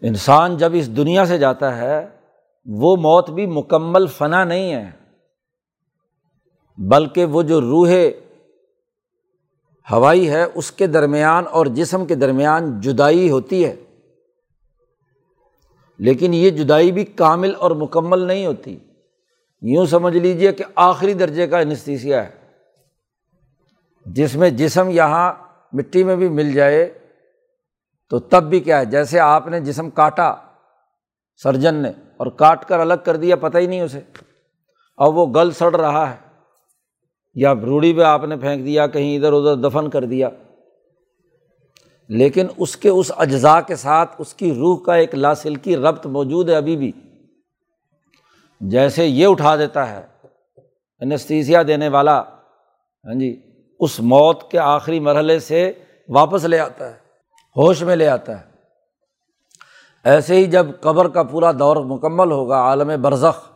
انسان 0.00 0.56
جب 0.56 0.72
اس 0.74 0.96
دنیا 0.96 1.26
سے 1.26 1.38
جاتا 1.38 1.76
ہے، 1.76 2.08
وہ 2.66 2.96
موت 2.96 3.30
بھی 3.30 3.46
مکمل 3.46 4.06
فنا 4.06 4.44
نہیں 4.44 4.72
ہے، 4.72 4.90
بلکہ 6.78 7.24
وہ 7.24 7.42
جو 7.42 7.60
روح 7.60 7.90
ہوائی 9.90 10.30
ہے، 10.30 10.44
اس 10.54 10.72
کے 10.72 10.86
درمیان 10.86 11.44
اور 11.50 11.66
جسم 11.66 12.06
کے 12.06 12.14
درمیان 12.14 12.80
جدائی 12.80 13.30
ہوتی 13.30 13.66
ہے۔ 13.66 13.76
لیکن 15.98 16.34
یہ 16.34 16.50
جدائی 16.50 16.92
بھی 16.92 17.04
کامل 17.04 17.52
اور 17.58 17.70
مکمل 17.70 18.18
نہیں 18.18 18.46
ہوتی۔ 18.46 18.78
یوں 19.62 19.86
سمجھ 19.86 20.16
لیجیے 20.16 20.52
کہ 20.52 20.64
آخری 20.74 21.14
درجے 21.14 21.46
کا 21.46 21.58
انستیسیا 21.58 22.28
ہے۔ 22.28 22.41
جس 24.06 24.36
میں 24.36 24.50
جسم 24.50 24.88
یہاں 24.90 25.32
مٹی 25.72 26.04
میں 26.04 26.16
بھی 26.16 26.28
مل 26.28 26.52
جائے 26.52 26.98
تو 28.10 28.18
تب 28.18 28.42
بھی 28.42 28.60
کیا 28.60 28.78
ہے؟ 28.78 28.84
جیسے 28.84 29.20
آپ 29.20 29.46
نے 29.46 29.60
جسم 29.60 29.90
کاٹا، 29.90 30.34
سرجن 31.42 31.74
نے، 31.74 31.88
اور 32.16 32.26
کاٹ 32.26 32.64
کر 32.68 32.80
الگ 32.80 32.94
کر 33.04 33.16
دیا، 33.16 33.36
پتہ 33.36 33.58
ہی 33.58 33.66
نہیں 33.66 33.80
اسے۔ 33.80 34.00
اور 34.96 35.14
وہ 35.14 35.26
گل 35.26 35.50
سڑ 35.50 35.76
رہا 35.76 36.10
ہے۔ 36.10 36.16
یا 37.34 37.54
روڑی 37.54 37.92
پہ 37.92 38.02
آپ 38.02 38.24
نے 38.24 38.36
پھینک 38.36 38.64
دیا، 38.64 38.86
کہیں 38.86 39.16
ادھر 39.16 39.32
ادھر 39.32 39.70
دفن 39.70 39.90
کر 39.90 40.04
دیا۔ 40.04 40.28
لیکن 42.08 42.46
اس 42.56 42.76
کے 42.76 42.88
اس 42.88 43.12
اجزاء 43.16 43.60
کے 43.66 43.76
ساتھ 43.76 44.10
اس 44.18 44.34
کی 44.34 44.54
روح 44.54 44.84
کا 44.84 44.94
ایک 44.94 45.14
لاسلکی 45.14 45.76
ربط 45.76 46.06
موجود 46.06 46.48
ہے 46.48 46.56
ابھی 46.56 46.76
بھی۔ 46.76 46.92
جیسے 48.60 49.06
یہ 49.06 49.26
اٹھا 49.26 49.56
دیتا 49.56 49.90
ہے، 49.90 50.06
انستیزیا 51.00 51.62
دینے 51.66 51.88
والا۔ 51.88 52.20
ہاں 53.04 53.14
جی۔ 53.14 53.51
اس 53.82 54.00
موت 54.00 54.50
کے 54.50 54.58
آخری 54.58 55.00
مرحلے 55.00 55.38
سے 55.38 55.72
واپس 56.08 56.44
لے 56.44 56.58
آتا 56.58 56.88
ہے، 56.88 56.94
ہوش 57.56 57.82
میں 57.82 57.96
لے 57.96 58.08
آتا 58.08 58.40
ہے۔ 58.40 58.50
ایسے 60.04 60.34
ہی 60.34 60.44
جب 60.44 60.66
قبر 60.80 61.08
کا 61.08 61.22
پورا 61.22 61.52
دور 61.52 61.76
مکمل 61.76 62.32
ہوگا، 62.32 62.56
عالم 62.56 63.02
برزخ، 63.02 63.50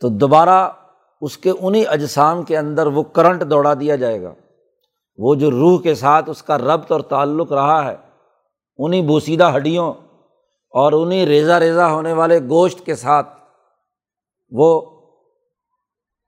تو 0.00 0.08
دوبارہ 0.08 0.70
اس 1.20 1.38
کے 1.38 1.52
انہیں 1.60 1.84
اجسام 1.84 2.42
کے 2.42 2.58
اندر 2.58 2.86
وہ 2.86 3.02
کرنٹ 3.02 3.42
دوڑا 3.50 3.74
دیا 3.74 3.96
جائے 3.96 4.22
گا۔ 4.22 4.34
وہ 5.18 5.34
جو 5.34 5.50
روح 5.50 5.80
کے 5.80 5.94
ساتھ 5.94 6.30
اس 6.30 6.42
کا 6.42 6.58
ربط 6.58 6.92
اور 6.92 7.00
تعلق 7.00 7.52
رہا 7.52 7.84
ہے 7.84 7.96
انہیں 8.78 9.02
بوسیدہ 9.02 9.52
ہڈیوں 9.56 9.92
اور 10.74 10.92
انہیں 10.92 11.26
ریزا 11.26 11.60
ریزا 11.60 11.90
ہونے 11.90 12.12
والے 12.12 12.40
گوشت 12.48 12.86
کے 12.86 12.94
ساتھ 12.94 13.28
وہ 14.50 14.80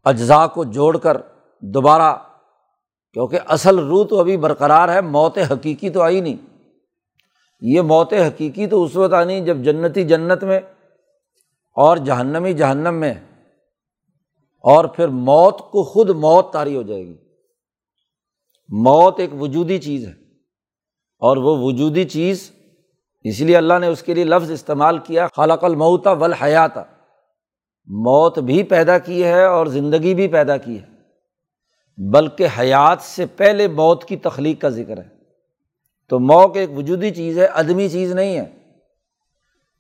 اجزاء 0.04 0.46
کو 0.46 0.64
جوڑ 0.64 0.96
کر 0.99 1.16
دوبارہ 1.61 2.16
کیونکہ 3.12 3.38
اصل 3.49 3.78
روح 3.78 4.07
تو 4.07 4.21
ابھی 4.21 4.37
برقرار 4.37 4.88
ہے، 4.88 5.00
موت 5.00 5.38
حقیقی 5.38 5.90
تو 5.90 6.02
آئی 6.02 6.21
نہیں۔ 6.21 6.37
یہ 7.61 7.81
موت 7.81 8.12
حقیقی 8.12 8.66
تو 8.66 8.83
اس 8.83 8.97
وقت 8.97 9.12
آنی 9.12 9.40
جب 9.40 9.57
جنتی 9.57 10.04
جنت 10.04 10.45
میں 10.45 10.61
اور 11.75 11.97
جہنمی 11.97 12.52
جہنم 12.52 12.95
میں۔ 12.95 13.14
اور 14.61 14.85
پھر 14.85 15.09
موت 15.09 15.59
کو 15.59 15.83
خود 15.85 16.11
موت 16.11 16.52
تاری 16.52 16.76
ہو 16.76 16.83
جائے 16.83 17.07
گی۔ 17.07 17.16
موت 18.69 19.21
ایک 19.21 19.42
وجودی 19.42 19.78
چیز 19.78 20.07
ہے۔ 20.07 20.12
اور 21.19 21.37
وہ 21.37 21.57
وجودی 21.59 22.04
چیز، 22.04 22.50
اس 23.25 23.40
لیے 23.40 23.57
اللہ 23.57 23.75
نے 23.81 23.87
اس 23.87 24.02
کے 24.02 24.14
لیے 24.14 24.25
لفظ 24.25 24.50
استعمال 24.50 24.99
کیا 24.99 25.26
خالق 25.37 25.64
المعتا 25.64 26.12
ول 26.12 26.33
حیات 26.33 26.76
موت 27.87 28.38
بھی 28.38 28.62
پیدا 28.62 28.99
کی 28.99 29.25
ہے 29.25 29.45
اور 29.45 29.66
زندگی 29.66 30.14
بھی 30.14 30.28
پیدا 30.28 30.57
کی 30.57 30.81
ہے۔ 30.81 30.91
بلکہ 32.11 32.47
حیات 32.59 33.02
سے 33.02 33.26
پہلے 33.26 33.68
موت 33.68 34.04
کی 34.04 34.16
تخلیق 34.16 34.61
کا 34.61 34.68
ذکر 34.68 34.99
ہے۔ 34.99 35.09
تو 36.09 36.18
موت 36.18 36.56
ایک 36.56 36.71
وجودی 36.76 37.11
چیز 37.11 37.38
ہے 37.38 37.44
ادمی 37.44 37.88
چیز 37.88 38.12
نہیں 38.12 38.37
ہے۔ 38.37 38.52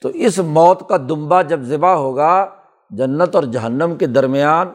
تو 0.00 0.08
اس 0.08 0.38
موت 0.38 0.88
کا 0.88 0.96
دمبا 0.96 1.42
جب 1.42 1.60
ذبح 1.60 1.88
ہوگا 1.88 2.54
جنت 2.90 3.34
اور 3.34 3.44
جہنم 3.44 3.96
کے 3.96 4.06
درمیان، 4.06 4.68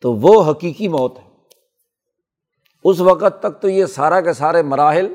تو 0.00 0.12
وہ 0.12 0.50
حقیقی 0.50 0.88
موت 0.88 1.18
ہے۔ 1.18 1.28
اس 2.84 3.00
وقت 3.00 3.42
تک 3.42 3.60
تو 3.60 3.68
یہ 3.68 3.86
سارا 3.86 4.20
کے 4.20 4.32
سارے 4.32 4.62
مراحل 4.62 5.14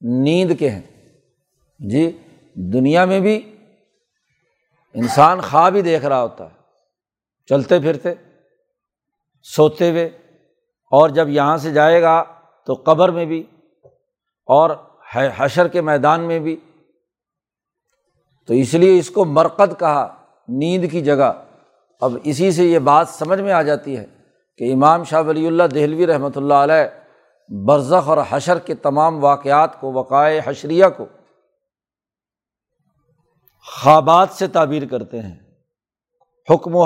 نیند 0.00 0.50
کے 0.58 0.70
ہیں۔ 0.70 0.82
جی 1.78 2.18
دنیا 2.54 3.04
میں 3.04 3.20
بھی 3.20 3.56
انسان 4.94 5.40
خواب 5.40 5.74
ہی 5.74 5.82
دیکھ 5.82 6.04
رہا 6.04 6.22
ہوتا 6.22 6.44
ہے، 6.44 6.54
چلتے 7.48 7.80
پھرتے، 7.80 8.14
سوتے 9.42 9.90
ہوئے 9.90 10.10
اور 10.94 11.08
جب 11.08 11.28
یہاں 11.28 11.56
سے 11.56 11.70
جائے 11.70 12.02
گا 12.02 12.24
تو 12.66 12.74
قبر 12.84 13.08
میں 13.08 13.24
بھی 13.24 13.42
اور 14.46 14.70
حشر 15.14 15.68
کے 15.68 15.80
میدان 15.80 16.20
میں 16.20 16.38
بھی۔ 16.38 16.56
تو 18.46 18.54
اس 18.54 18.74
لیے 18.74 18.98
اس 18.98 19.10
کو 19.10 19.24
مرکز 19.24 19.74
کہا، 19.78 20.14
نیند 20.48 20.90
کی 20.90 21.00
جگہ۔ 21.00 21.32
اب 22.00 22.16
اسی 22.24 22.52
سے 22.52 22.64
یہ 22.64 22.78
بات 22.78 23.08
سمجھ 23.08 23.40
میں 23.40 23.52
آ 23.52 23.62
جاتی 23.62 23.96
ہے 23.96 24.06
کہ 24.58 24.72
امام 24.72 25.04
شاہ 25.04 25.22
ولی 25.22 25.46
اللہ 25.46 25.62
دہلوی 25.62 26.06
رحمۃ 26.06 26.36
اللہ 26.36 26.54
علیہ 26.54 26.84
برزخ 27.66 28.08
اور 28.08 28.18
حشر 28.30 28.58
کے 28.58 28.74
تمام 28.74 29.24
واقعات 29.24 29.80
کو 29.80 29.92
وقائے 29.92 30.40
حشریہ 30.44 30.84
کو 30.96 31.04
خوابات 33.66 34.28
سے 34.30 34.46
تعبیر 34.46 34.82
کرتے 34.90 35.20
ہیں۔ 35.20 35.36
حکم 36.50 36.76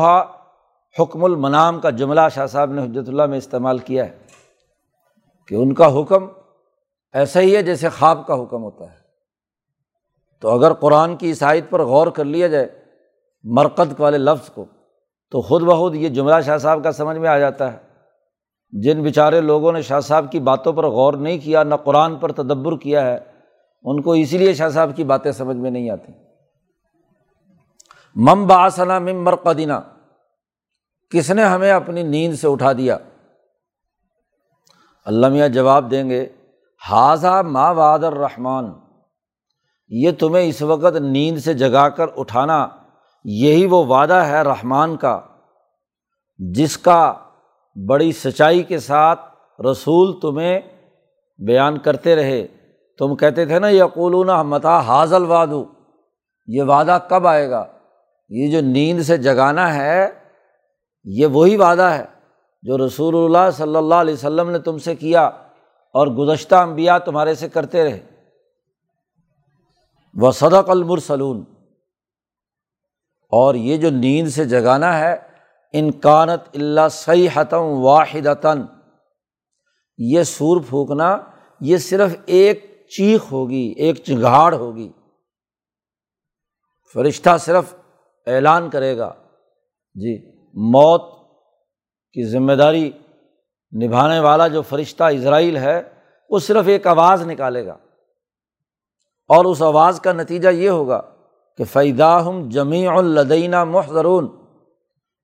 حکم 1.00 1.24
المنام 1.24 1.80
کا 1.80 1.90
جملہ 1.90 2.20
شاہ 2.34 2.46
صاحب 2.46 2.72
نے 2.72 2.82
حجرت 2.82 3.08
اللہ 3.08 3.26
میں 3.26 3.38
استعمال 3.38 3.78
کیا 3.78 4.06
ہے 4.06 4.18
کہ 5.46 5.54
ان 5.54 5.74
کا 5.74 6.00
حکم 6.00 6.26
ایسا 7.12 7.40
ہی 7.40 7.56
ہے 7.56 7.62
جیسے 7.62 7.88
خواب 7.88 8.26
کا 8.26 8.34
حکم 8.34 8.62
ہوتا 8.62 8.84
ہے۔ 8.84 8.96
تو 10.40 10.48
اگر 10.48 10.72
قرآن 10.72 11.16
کی 11.16 11.26
عیسائیت 11.26 11.70
پر 11.70 11.82
غور 11.82 12.06
کر 12.06 12.24
لیا 12.24 12.46
جائے 12.46 12.68
مرکز 13.44 14.00
والے 14.00 14.18
لفظ 14.18 14.50
کو، 14.50 14.64
تو 15.30 15.40
خود 15.40 15.62
بخود 15.62 15.94
یہ 15.94 16.08
جملہ 16.08 16.40
شاہ 16.46 16.58
صاحب 16.58 16.84
کا 16.84 16.92
سمجھ 16.92 17.18
میں 17.18 17.28
آ 17.28 17.38
جاتا 17.38 17.72
ہے۔ 17.72 17.78
جن 18.70 19.02
بیچارے 19.02 19.40
لوگوں 19.40 19.72
نے 19.72 19.82
شاہ 19.82 20.00
صاحب 20.00 20.32
کی 20.32 20.40
باتوں 20.40 20.72
پر 20.72 20.86
غور 20.86 21.14
نہیں 21.14 21.38
کیا، 21.38 21.62
نہ 21.62 21.74
قرآن 21.74 22.16
پر 22.16 22.32
تدبر 22.32 22.76
کیا 22.76 23.06
ہے، 23.06 23.18
ان 23.84 24.02
کو 24.02 24.12
اسی 24.12 24.38
لیے 24.38 24.54
شاہ 24.54 24.68
صاحب 24.68 24.90
کی 24.96 25.04
باتیں 25.04 25.32
سمجھ 25.32 25.56
میں 25.56 25.70
نہیں 25.70 25.90
آتی۔ 25.90 26.12
مم 28.16 28.46
باسنا 28.46 28.98
مم 28.98 29.24
مرقدینہ 29.24 29.72
کس 31.12 31.30
نے 31.30 31.44
ہمیں 31.44 31.70
اپنی 31.72 32.02
نیند 32.02 32.34
سے 32.34 32.48
اٹھا 32.48 32.72
دیا؟ 32.72 32.96
علامہ 35.06 35.46
جواب 35.48 35.90
دیں 35.90 36.10
گے 36.10 36.26
حاضہ 36.82 37.42
ما 37.42 37.70
واد 37.70 37.98
الرحمان 37.98 38.72
یہ 39.90 40.10
تمہیں 40.18 40.48
اس 40.48 40.62
وقت 40.62 40.96
نیند 40.96 41.38
سے 41.38 41.54
جگا 41.54 41.88
کر 41.88 42.06
اٹھانا، 42.16 42.68
یہی 43.24 43.66
وہ 43.66 43.84
وعدہ 43.86 44.20
ہے 44.28 44.42
رحمان 44.42 44.96
کا، 44.96 45.20
جس 46.38 46.76
کا 46.78 47.12
بڑی 47.76 48.12
سچائی 48.12 48.62
کے 48.62 48.78
ساتھ 48.78 49.20
رسول 49.62 50.20
تمہیں 50.20 50.60
بیان 51.38 51.78
کرتے 51.78 52.16
رہے۔ 52.16 52.46
تم 52.98 53.16
کہتے 53.16 53.44
تھے 53.46 53.58
نا، 53.58 53.68
یقولون 53.68 54.30
متا 54.46 54.78
حاضل 54.80 55.24
وادو 55.24 55.64
یہ 56.46 56.62
وعدہ 56.62 56.98
کب 57.08 57.26
آئے 57.26 57.50
گا؟ 57.50 57.64
یہ 58.28 58.50
جو 58.52 58.60
نیند 58.60 59.02
سے 59.02 59.16
جگانا 59.16 59.74
ہے 59.74 60.06
یہ 61.10 61.26
وہی 61.26 61.56
وعدہ 61.56 61.82
ہے 61.82 62.04
جو 62.62 62.86
رسول 62.86 63.16
اللہ 63.16 63.50
صلی 63.50 63.76
اللہ 63.76 63.94
علیہ 63.94 64.14
وسلم 64.14 64.50
نے 64.50 64.58
تم 64.58 64.78
سے 64.78 64.94
کیا 64.94 65.26
اور 65.92 66.06
گزشتہ 66.06 66.54
امبیا 66.54 66.98
تمہارے 66.98 67.34
سے 67.34 67.48
کرتے 67.48 67.84
رہے۔ 67.84 68.06
وہ 70.14 70.30
صدق 70.30 70.70
المرسلون۔ 70.70 71.44
اور 73.30 73.54
یہ 73.54 73.76
جو 73.76 73.90
نیند 73.90 74.28
سے 74.28 74.44
جگانا 74.44 74.98
ہے 74.98 75.16
انکانت 75.72 76.56
اللہ 76.56 76.88
صحیح 76.90 77.28
حتم 77.34 77.62
واحد 77.62 78.46
یہ 79.98 80.22
سور 80.22 80.60
پھونکنا، 80.68 81.18
یہ 81.60 81.76
صرف 81.76 82.16
ایک 82.26 82.86
چیخ 82.96 83.32
ہوگی، 83.32 83.74
ایک 83.76 83.96
چنگھاڑ 83.96 84.54
ہوگی۔ 84.54 84.92
فرشتہ 86.94 87.38
صرف 87.40 87.74
اعلان 88.26 88.70
کرے 88.70 88.98
گا۔ 88.98 89.12
جی۔ 89.94 90.37
موت 90.60 91.02
کی 92.12 92.24
ذمہ 92.24 92.52
داری 92.52 92.90
نبھانے 93.82 94.20
والا 94.20 94.48
جو 94.48 94.62
فرشتہ 94.62 95.04
اسرائیل 95.04 95.56
ہے، 95.56 95.82
وہ 96.30 96.38
صرف 96.38 96.64
ایک 96.66 96.86
آواز 96.86 97.26
نکالے 97.26 97.66
گا۔ 97.66 97.76
اور 99.28 99.44
اس 99.44 99.62
آواز 99.62 100.00
کا 100.00 100.12
نتیجہ 100.12 100.48
یہ 100.48 100.68
ہوگا 100.68 101.02
کہ 101.56 101.64
فیدا 101.64 102.26
ہم 102.26 102.48
جمی 102.48 102.86
الدینہ 102.86 103.64
محضرون 103.64 104.28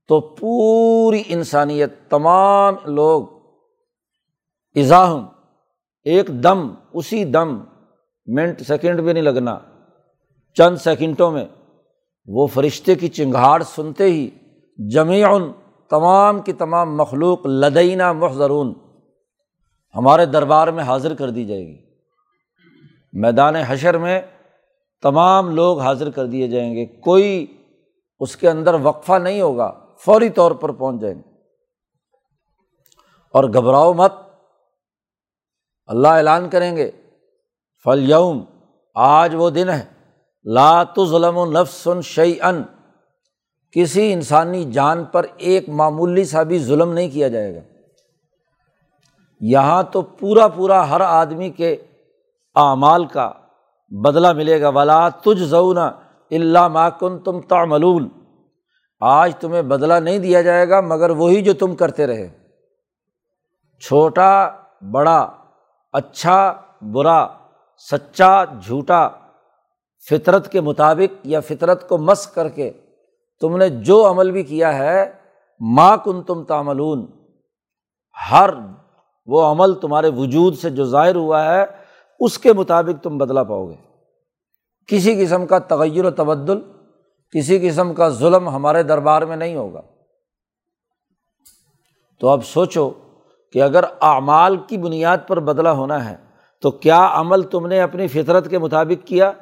تو 0.09 0.21
پوری 0.21 1.23
انسانیت، 1.27 1.93
تمام 2.09 2.75
لوگ 2.85 3.27
اضاحم 4.75 5.27
ایک 6.03 6.29
دم، 6.29 6.75
اسی 6.93 7.25
دم، 7.25 7.65
منٹ، 8.27 8.61
سیکنڈ 8.61 9.01
بھی 9.01 9.13
نہیں 9.13 9.25
لگنا، 9.25 9.59
چند 10.55 10.77
سیکنڈوں 10.77 11.31
میں 11.31 11.47
وہ 12.27 12.47
فرشتے 12.47 12.95
کی 12.95 13.09
چنگھاڑ 13.09 13.63
سنتے 13.63 14.05
ہی 14.05 14.31
جمیع 14.79 15.27
تمام 15.89 16.43
کی 16.43 16.53
تمام 16.53 16.97
مخلوق 16.97 17.47
لدینہ 17.47 18.13
محضرون، 18.13 18.75
ہمارے 19.97 20.27
دربار 20.27 20.69
میں 20.69 20.85
حاضر 20.85 21.15
کر 21.15 21.31
دی 21.31 21.45
جائے 21.45 21.67
گی۔ 21.67 21.77
میدان 23.13 23.57
حشر 23.57 23.99
میں 23.99 24.23
تمام 25.03 25.51
لوگ 25.51 25.81
حاضر 25.81 26.11
کر 26.11 26.27
دیے 26.27 26.49
جائیں 26.49 26.75
گے۔ 26.75 26.87
کوئی 26.87 27.47
اس 28.21 28.37
کے 28.37 28.51
اندر 28.51 28.75
وقفہ 28.75 29.13
نہیں 29.13 29.41
ہوگا، 29.41 29.87
فوری 29.99 30.31
طور 30.31 30.51
پر 30.51 30.73
پہنچ 30.73 31.01
جائیں۔ 31.01 31.15
گے 31.15 31.23
اور 33.33 33.45
گھبراؤ 33.45 33.93
مت۔ 33.93 34.13
اللہ 35.87 36.09
اعلان 36.09 36.49
کریں 36.49 36.77
گے 36.77 36.91
فل 37.85 38.11
یوم 38.11 38.45
آج 38.95 39.35
وہ 39.35 39.51
دن 39.51 39.69
ہے۔ 39.69 39.85
لات 40.45 40.89
ظلم 41.05 41.37
و 41.37 41.47
نفس 41.47 41.89
شعی 42.03 42.41
ان 42.41 42.63
کسی 43.75 44.13
انسانی 44.13 44.65
جان 44.65 45.05
پر 45.05 45.27
ایک 45.37 45.69
معمولی 45.69 46.25
سا 46.25 46.43
بھی 46.43 46.59
ظلم 46.59 46.93
نہیں 46.93 47.11
کیا 47.11 47.29
جائے 47.29 47.57
گا۔ 47.57 47.61
یہاں 49.41 49.83
تو 49.83 50.03
پورا 50.03 50.49
پورا 50.49 50.91
ہر 50.91 51.01
آدمی 51.01 51.51
کے 51.51 51.73
اعمال 52.55 53.07
کا 53.07 53.33
بدلہ 53.89 54.33
ملے 54.33 54.61
گا۔ 54.61 54.69
ولا 54.69 55.09
تجھ 55.09 55.43
زون 55.43 55.79
اللہ 56.31 56.69
ماکن 56.69 57.19
تم 57.19 57.41
تعملون۔ 57.41 58.09
آج 59.01 59.33
تمہیں 59.41 59.63
بدلا 59.63 59.99
نہیں 59.99 60.19
دیا 60.19 60.43
جائے 60.43 60.69
گا، 60.69 60.81
مگر 60.81 61.11
وہی 61.11 61.43
جو 61.43 61.55
تم 61.55 61.75
کرتے 61.75 62.07
رہے۔ 62.07 62.31
چھوٹا، 63.81 64.49
بڑا 64.93 65.31
اچھا 65.93 66.55
برا، 66.81 67.27
سچا، 67.91 68.45
جھوٹا، 68.45 69.09
فطرت 70.11 70.53
کے 70.53 70.61
مطابق 70.61 71.27
یا 71.27 71.41
فطرت 71.41 71.89
کو 71.89 71.99
مس 71.99 72.27
کر 72.27 72.49
کے 72.49 72.73
تم 73.45 73.57
نے 73.57 73.69
جو 73.69 74.11
عمل 74.11 74.31
بھی 74.31 74.43
کیا 74.43 74.79
ہے 74.79 75.13
ماں 75.61 75.97
کن 75.97 76.23
تم 76.23 76.45
تاملون 76.45 77.07
ہر 78.31 78.51
وہ 79.27 79.43
عمل 79.43 79.75
تمہارے 79.75 80.09
وجود 80.09 80.59
سے 80.59 80.71
جو 80.71 80.85
ظاہر 80.85 81.17
ہوا 81.17 81.55
ہے، 81.55 81.65
اس 82.21 82.39
کے 82.39 82.53
مطابق 82.53 83.05
تم 83.05 83.19
بدلا 83.19 83.43
پاؤ 83.43 83.69
گے۔ 83.69 83.75
کسی 84.87 85.25
قسم 85.25 85.47
کا 85.47 85.59
تغیر 85.59 86.05
و 86.05 86.11
تبدل، 86.11 86.59
کسی 87.31 87.69
قسم 87.69 87.95
کا 87.95 88.09
ظلم 88.09 88.49
ہمارے 88.49 88.83
دربار 88.83 89.23
میں 89.23 89.37
نہیں 89.37 89.57
ہوگا۔ 89.57 89.81
تو 92.21 92.29
اب 92.29 92.45
سوچو 92.45 92.91
کہ 93.53 93.63
اگر 93.63 93.85
اعمال 94.01 94.57
کی 94.57 94.79
بنیاد 94.79 95.19
پر 95.29 95.41
بدلا 95.41 95.73
ہونا 95.73 96.11
ہے، 96.11 96.17
تو 96.61 96.71
کیا 96.71 97.09
عمل 97.13 97.43
تم 97.43 97.67
نے 97.67 97.81
اپنی 97.81 98.09
فطرت 98.09 98.51
کے 98.51 98.59
مطابق 98.59 99.07
کیا؟ 99.07 99.33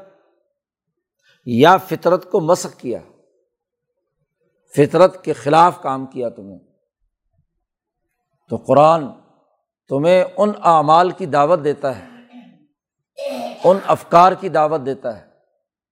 یا 1.47 1.77
فطرت 1.77 2.31
کو 2.31 2.41
مسق 2.41 2.81
کیا؟ 2.81 2.99
فطرت 4.77 5.25
کے 5.25 5.33
خلاف 5.33 5.83
کام 5.83 6.07
کیا 6.07 6.29
تمہیں۔ 6.29 6.59
تو 8.51 8.57
قرآن 8.57 9.07
تمہیں 9.89 10.25
ان 10.37 10.53
اعمال 10.63 11.11
کی 11.11 11.27
دعوت 11.27 11.65
دیتا 11.65 11.99
ہے، 11.99 12.05
ان 13.65 13.79
افکار 13.87 14.33
کی 14.33 14.49
دعوت 14.49 14.81
دیتا 14.87 15.21
ہے 15.21 15.27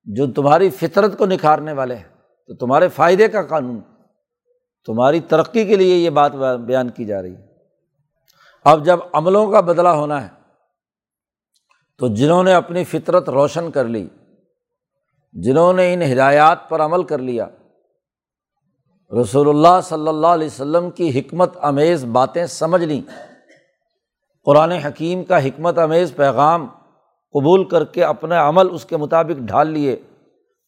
جو 0.05 0.33
تمہاری 0.33 0.71
فطرت 0.71 1.19
کو 1.19 1.27
نکھارنے 1.27 1.73
والے 1.73 1.95
ہیں۔ 1.95 2.09
تو 2.47 2.55
تمہارے 2.55 2.89
فائدے 2.89 3.29
کا 3.29 3.43
قانون، 3.43 3.81
تمہاری 4.87 5.21
ترقی 5.21 5.67
کے 5.67 5.77
لیے 5.77 5.97
یہ 5.97 6.11
بات 6.11 6.33
بیان 6.67 6.89
کی 6.89 7.05
جا 7.05 7.23
رہی 7.23 7.37
ہے۔ 7.37 7.47
اب 8.65 8.85
جب 8.85 8.99
عملوں 9.13 9.53
کا 9.53 9.61
بدلہ 9.61 9.89
ہونا 9.89 10.23
ہے، 10.23 10.29
تو 11.99 12.09
جنہوں 12.09 12.45
نے 12.45 12.55
اپنی 12.55 12.85
فطرت 12.85 13.29
روشن 13.29 13.71
کر 13.71 13.85
لی، 13.85 14.09
جنہوں 15.33 15.73
نے 15.73 15.95
ان 15.95 16.03
ہدایات 16.03 16.69
پر 16.69 16.81
عمل 16.81 17.03
کر 17.03 17.19
لیا 17.19 17.47
رسول 19.13 19.49
اللہ 19.49 19.81
صلی 19.85 20.09
اللہ 20.09 20.27
علیہ 20.27 20.47
وسلم 20.47 20.91
کی 20.91 21.21
حکمت 21.21 21.57
امیز 21.61 22.05
باتیں 22.05 22.47
سمجھ 22.47 22.85
لیں۔ 22.85 23.01
قرآن 24.45 24.73
حکیم 24.73 25.25
کا 25.25 25.45
حکمت 25.45 25.79
امیز 25.79 26.13
پیغام 26.17 26.67
قبول 27.35 27.65
کر 27.65 27.85
کے 27.85 28.05
اپنا 28.05 28.49
عمل 28.49 28.67
اس 28.71 28.85
کے 28.85 28.97
مطابق 28.97 29.39
ڈھال 29.39 29.69
لیے۔ 29.69 29.97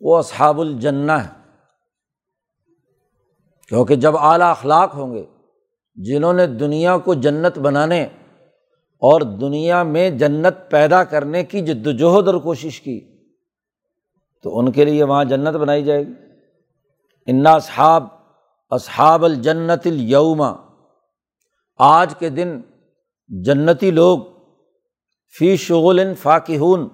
وہ 0.00 0.18
اصحاب 0.18 0.60
الجنہ 0.60 1.12
ہے 1.12 1.28
کیونکہ 3.68 3.94
جب 3.94 4.16
اعلیٰ 4.16 4.50
اخلاق 4.50 4.94
ہوں 4.94 5.14
گے، 5.14 5.24
جنہوں 5.94 6.32
نے 6.32 6.46
دنیا 6.46 6.98
کو 6.98 7.14
جنت 7.14 7.58
بنانے 7.58 8.04
اور 9.02 9.20
دنیا 9.20 9.82
میں 9.82 10.10
جنت 10.10 10.70
پیدا 10.70 11.04
کرنے 11.04 11.44
کی 11.44 11.60
جد 11.60 11.86
وجہد 11.86 12.28
اور 12.28 12.34
کوشش 12.34 12.80
کی، 12.80 13.00
تو 14.42 14.58
ان 14.58 14.72
کے 14.72 14.84
لیے 14.84 15.04
وہاں 15.04 15.24
جنت 15.24 15.54
بنائی 15.54 15.84
جائے 15.84 16.06
گی۔ 16.06 16.12
انا 17.26 17.52
اصحاب 17.52 18.21
اصحاب 18.72 19.24
الجنت 19.24 19.86
الوما 19.86 20.54
آج 21.78 22.14
کے 22.18 22.28
دن 22.28 22.60
جنتی 23.28 23.90
لوگ 23.90 24.18
فی 25.38 25.56
شغل 25.56 26.14
فاقہون 26.14 26.88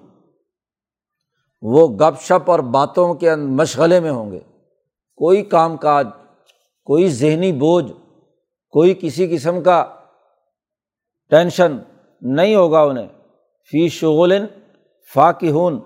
وہ 1.61 1.87
گپ 1.87 2.21
شپ 2.21 2.51
اور 2.51 2.59
باتوں 2.59 3.13
کے 3.13 3.35
مشغلے 3.35 3.99
میں 3.99 4.11
ہوں 4.11 4.31
گے۔ 4.31 4.39
کوئی 5.15 5.43
کام 5.43 5.77
کاج، 5.77 6.07
کوئی 6.83 7.09
ذہنی 7.09 7.51
بوجھ، 7.51 7.91
کوئی 8.69 8.99
کسی 9.01 9.35
قسم 9.35 9.63
کا 9.63 9.95
ٹینشن 11.29 11.77
نہیں 12.21 12.55
ہوگا 12.55 12.81
انہیں۔ 12.81 13.07
فی 13.71 13.89
شغل 13.89 14.33
فاقہون 15.13 15.79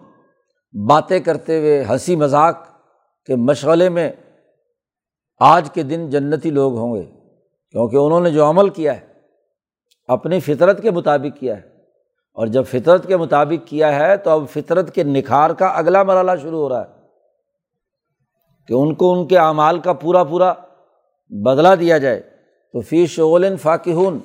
باتیں 0.89 1.19
کرتے 1.19 1.59
ہوئے 1.59 1.85
ہنسی 1.89 2.15
مذاق 2.15 2.67
کے 3.25 3.35
مشغلے 3.35 3.89
میں 3.89 4.11
آج 5.45 5.71
کے 5.71 5.83
دن 5.83 6.09
جنتی 6.09 6.49
لوگ 6.49 6.77
ہوں 6.77 6.95
گے، 6.95 7.03
کیونکہ 7.71 7.95
انہوں 7.95 8.19
نے 8.19 8.31
جو 8.31 8.49
عمل 8.49 8.69
کیا 8.69 9.01
ہے، 9.01 9.05
اپنی 10.07 10.39
فطرت 10.39 10.81
کے 10.81 10.91
مطابق 10.91 11.39
کیا 11.39 11.57
ہے۔ 11.57 11.61
اور 12.33 12.47
جب 12.47 12.65
فطرت 12.65 13.07
کے 13.07 13.17
مطابق 13.17 13.67
کیا 13.67 13.95
ہے، 13.95 14.17
تو 14.17 14.29
اب 14.29 14.43
فطرت 14.49 14.95
کے 14.95 15.03
نکھار 15.03 15.49
کا 15.49 15.67
اگلا 15.67 16.03
مرحلہ 16.03 16.31
شروع 16.41 16.59
ہو 16.59 16.69
رہا 16.69 16.81
ہے 16.81 17.01
کہ 18.67 18.73
ان 18.73 18.95
کو 18.95 19.13
ان 19.13 19.27
کے 19.27 19.37
اعمال 19.37 19.79
کا 19.79 19.93
پورا 19.93 20.23
پورا 20.23 20.53
بدلا 21.29 21.75
دیا 21.75 21.97
جائے۔ 21.97 22.21
تو 22.73 22.81
فی 22.81 23.05
شغل 23.05 23.57
فاقہون 23.57 24.19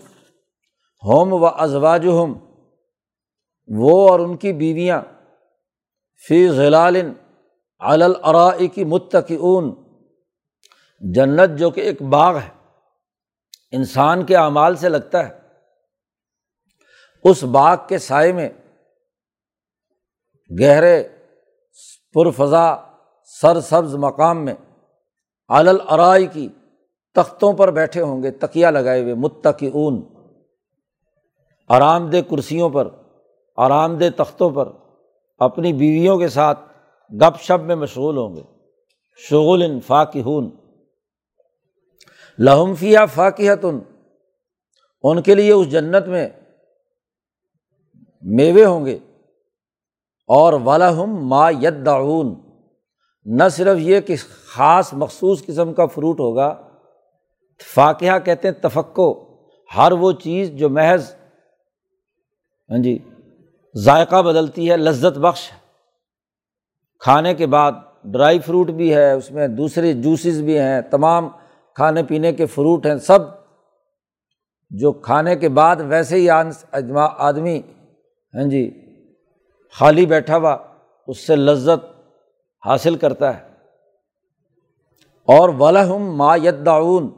ہوم 1.05 1.33
و 1.33 1.47
ازواج 1.47 2.09
ہم 2.09 2.35
وہ 3.69 4.09
اور 4.09 4.21
ان 4.21 4.37
کی 4.37 4.53
بیویاں، 4.53 5.01
فی 6.29 6.49
غلال 6.49 6.97
علراء 7.81 8.75
کی 8.75 8.85
متقون 8.85 9.75
جنت 11.01 11.59
جو 11.59 11.71
کہ 11.71 11.81
ایک 11.81 12.03
باغ 12.03 12.37
ہے، 12.37 12.49
انسان 13.73 14.25
کے 14.25 14.37
اعمال 14.37 14.77
سے 14.77 14.89
لگتا 14.89 15.29
ہے۔ 15.29 15.39
اس 17.25 17.45
باغ 17.45 17.77
کے 17.89 17.99
سائے 17.99 18.33
میں 18.33 18.49
گہرے 20.61 21.09
پرفضا 22.15 22.77
سر 23.41 23.61
سبز 23.61 23.95
مقام 23.95 24.45
میں 24.45 24.55
علرائی 25.49 26.27
کی 26.27 26.49
تختوں 27.15 27.53
پر 27.53 27.71
بیٹھے 27.71 28.01
ہوں 28.01 28.23
گے 28.23 28.31
تکیا 28.31 28.71
لگائے 28.71 29.03
ہوئے 29.03 29.15
متقون 29.15 30.03
آرام 31.69 32.11
دہ 32.11 32.31
کرسیوں 32.31 32.71
پر، 32.71 32.89
آرام 33.57 33.99
دہ 33.99 34.05
تختوں 34.17 34.51
پر 34.51 34.69
اپنی 35.39 35.73
بیویوں 35.73 36.19
کے 36.19 36.29
ساتھ 36.29 36.61
گپ 37.11 37.41
شپ 37.41 37.65
میں 37.65 37.77
مشغول 37.77 38.17
ہوں 38.17 38.37
گے۔ 38.37 38.43
شغل 39.17 39.81
فاقہون 42.39 42.47
لہمفیا 42.47 43.05
فاقیتن 43.05 43.79
ان 45.05 45.23
کے 45.23 45.35
لیے 45.35 45.53
اس 45.53 45.71
جنت 45.71 46.09
میں 46.09 46.29
میوے 48.23 48.65
ہوں 48.65 48.87
گے، 48.87 48.99
اور 50.29 50.53
ولاحم 50.65 51.15
ما 51.29 51.49
یدعون، 51.51 52.35
نہ 53.27 53.49
صرف 53.53 53.79
یہ 53.81 54.01
کہ 54.01 54.17
خاص 54.47 54.93
مخصوص 54.95 55.45
قسم 55.47 55.73
کا 55.75 55.87
فروٹ 55.87 56.21
ہوگا۔ 56.21 56.55
فاقیہ 57.75 58.19
کہتے 58.25 58.49
ہیں 58.49 58.55
تفقو 58.63 59.13
ہر 59.71 59.93
وہ 59.93 60.13
چیز 60.23 60.51
جو 60.59 60.69
محض 60.71 61.13
ہاں 62.71 62.79
جی 62.83 62.99
ذائقہ 63.75 64.23
بدلتی 64.23 64.71
ہے، 64.71 64.77
لذت 64.77 65.19
بخش 65.19 65.51
کھانے 67.03 67.35
کے 67.35 67.47
بعد 67.47 67.73
ڈرائی 68.13 68.39
فروٹ 68.39 68.71
بھی 68.71 68.95
ہے، 68.95 69.11
اس 69.13 69.31
میں 69.31 69.47
دوسرے 69.49 69.93
جوسز 69.95 70.41
بھی 70.43 70.59
ہیں، 70.59 70.81
تمام 70.91 71.29
کھانے 71.79 72.03
پینے 72.03 72.33
کے 72.33 72.47
فروٹ 72.47 72.87
ہیں، 72.87 72.97
سب 72.97 73.19
جو 74.71 74.93
کھانے 74.93 75.37
کے 75.37 75.49
بعد 75.49 75.77
ویسے 75.89 76.17
ہی 76.17 76.31
آدمی 77.19 77.59
ہاں 78.35 78.43
جی 78.43 78.71
خالی 79.73 80.07
بیٹھا 80.07 80.37
ہوا 80.37 80.57
اس 81.07 81.27
سے 81.27 81.37
لذت 81.37 81.85
حاصل 82.67 82.95
کرتا 82.95 83.39
ہے۔ 83.39 83.43
اور 85.25 85.49
ولہم 85.59 86.17
ما 86.17 86.37
یدعون 86.37 87.09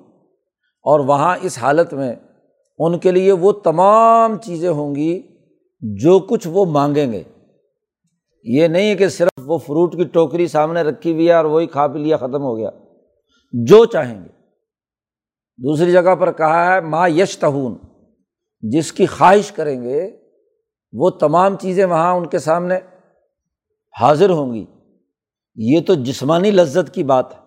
اور 0.82 1.00
وہاں 1.00 1.36
اس 1.42 1.58
حالت 1.58 1.94
میں 1.94 2.14
ان 2.78 2.98
کے 2.98 3.10
لیے 3.10 3.32
وہ 3.32 3.52
تمام 3.52 4.36
چیزیں 4.36 4.70
ہوں 4.70 4.94
گی 4.94 5.22
جو 5.80 6.18
کچھ 6.18 6.48
وہ 6.48 6.64
مانگیں 6.64 7.12
گے۔ 7.12 7.22
یہ 8.44 8.68
نہیں 8.68 8.94
کہ 8.94 9.08
صرف 9.08 9.40
وہ 9.44 9.58
فروٹ 9.58 9.96
کی 9.96 10.04
ٹوکری 10.04 10.46
سامنے 10.46 10.82
رکھی 10.82 11.12
ہوئی 11.12 11.28
ہے 11.28 11.34
اور 11.34 11.44
وہی 11.44 11.66
کھا 11.66 11.86
پی 11.86 11.98
لیا، 11.98 12.16
ختم 12.16 12.42
ہو 12.42 12.56
گیا۔ 12.56 12.70
جو 13.52 13.84
چاہیں 13.84 14.24
گے۔ 14.24 14.39
دوسری 15.62 15.92
جگہ 15.92 16.14
پر 16.14 16.32
کہا 16.32 16.74
ہے 16.74 16.80
ماں 16.80 17.08
یش 17.08 17.38
تہون 17.38 17.78
جس 18.60 18.92
کی 18.92 19.06
خواہش 19.06 19.52
کریں 19.52 19.82
گے، 19.82 20.16
وہ 20.92 21.10
تمام 21.10 21.56
چیزیں 21.56 21.84
وہاں 21.84 22.14
ان 22.14 22.26
کے 22.26 22.38
سامنے 22.38 22.78
حاضر 24.00 24.30
ہوں 24.30 24.54
گی۔ 24.54 24.66
یہ 25.56 25.80
تو 25.86 25.94
جسمانی 25.94 26.50
لذت 26.50 26.94
کی 26.94 27.04
بات 27.04 27.34
ہے۔ 27.34 27.38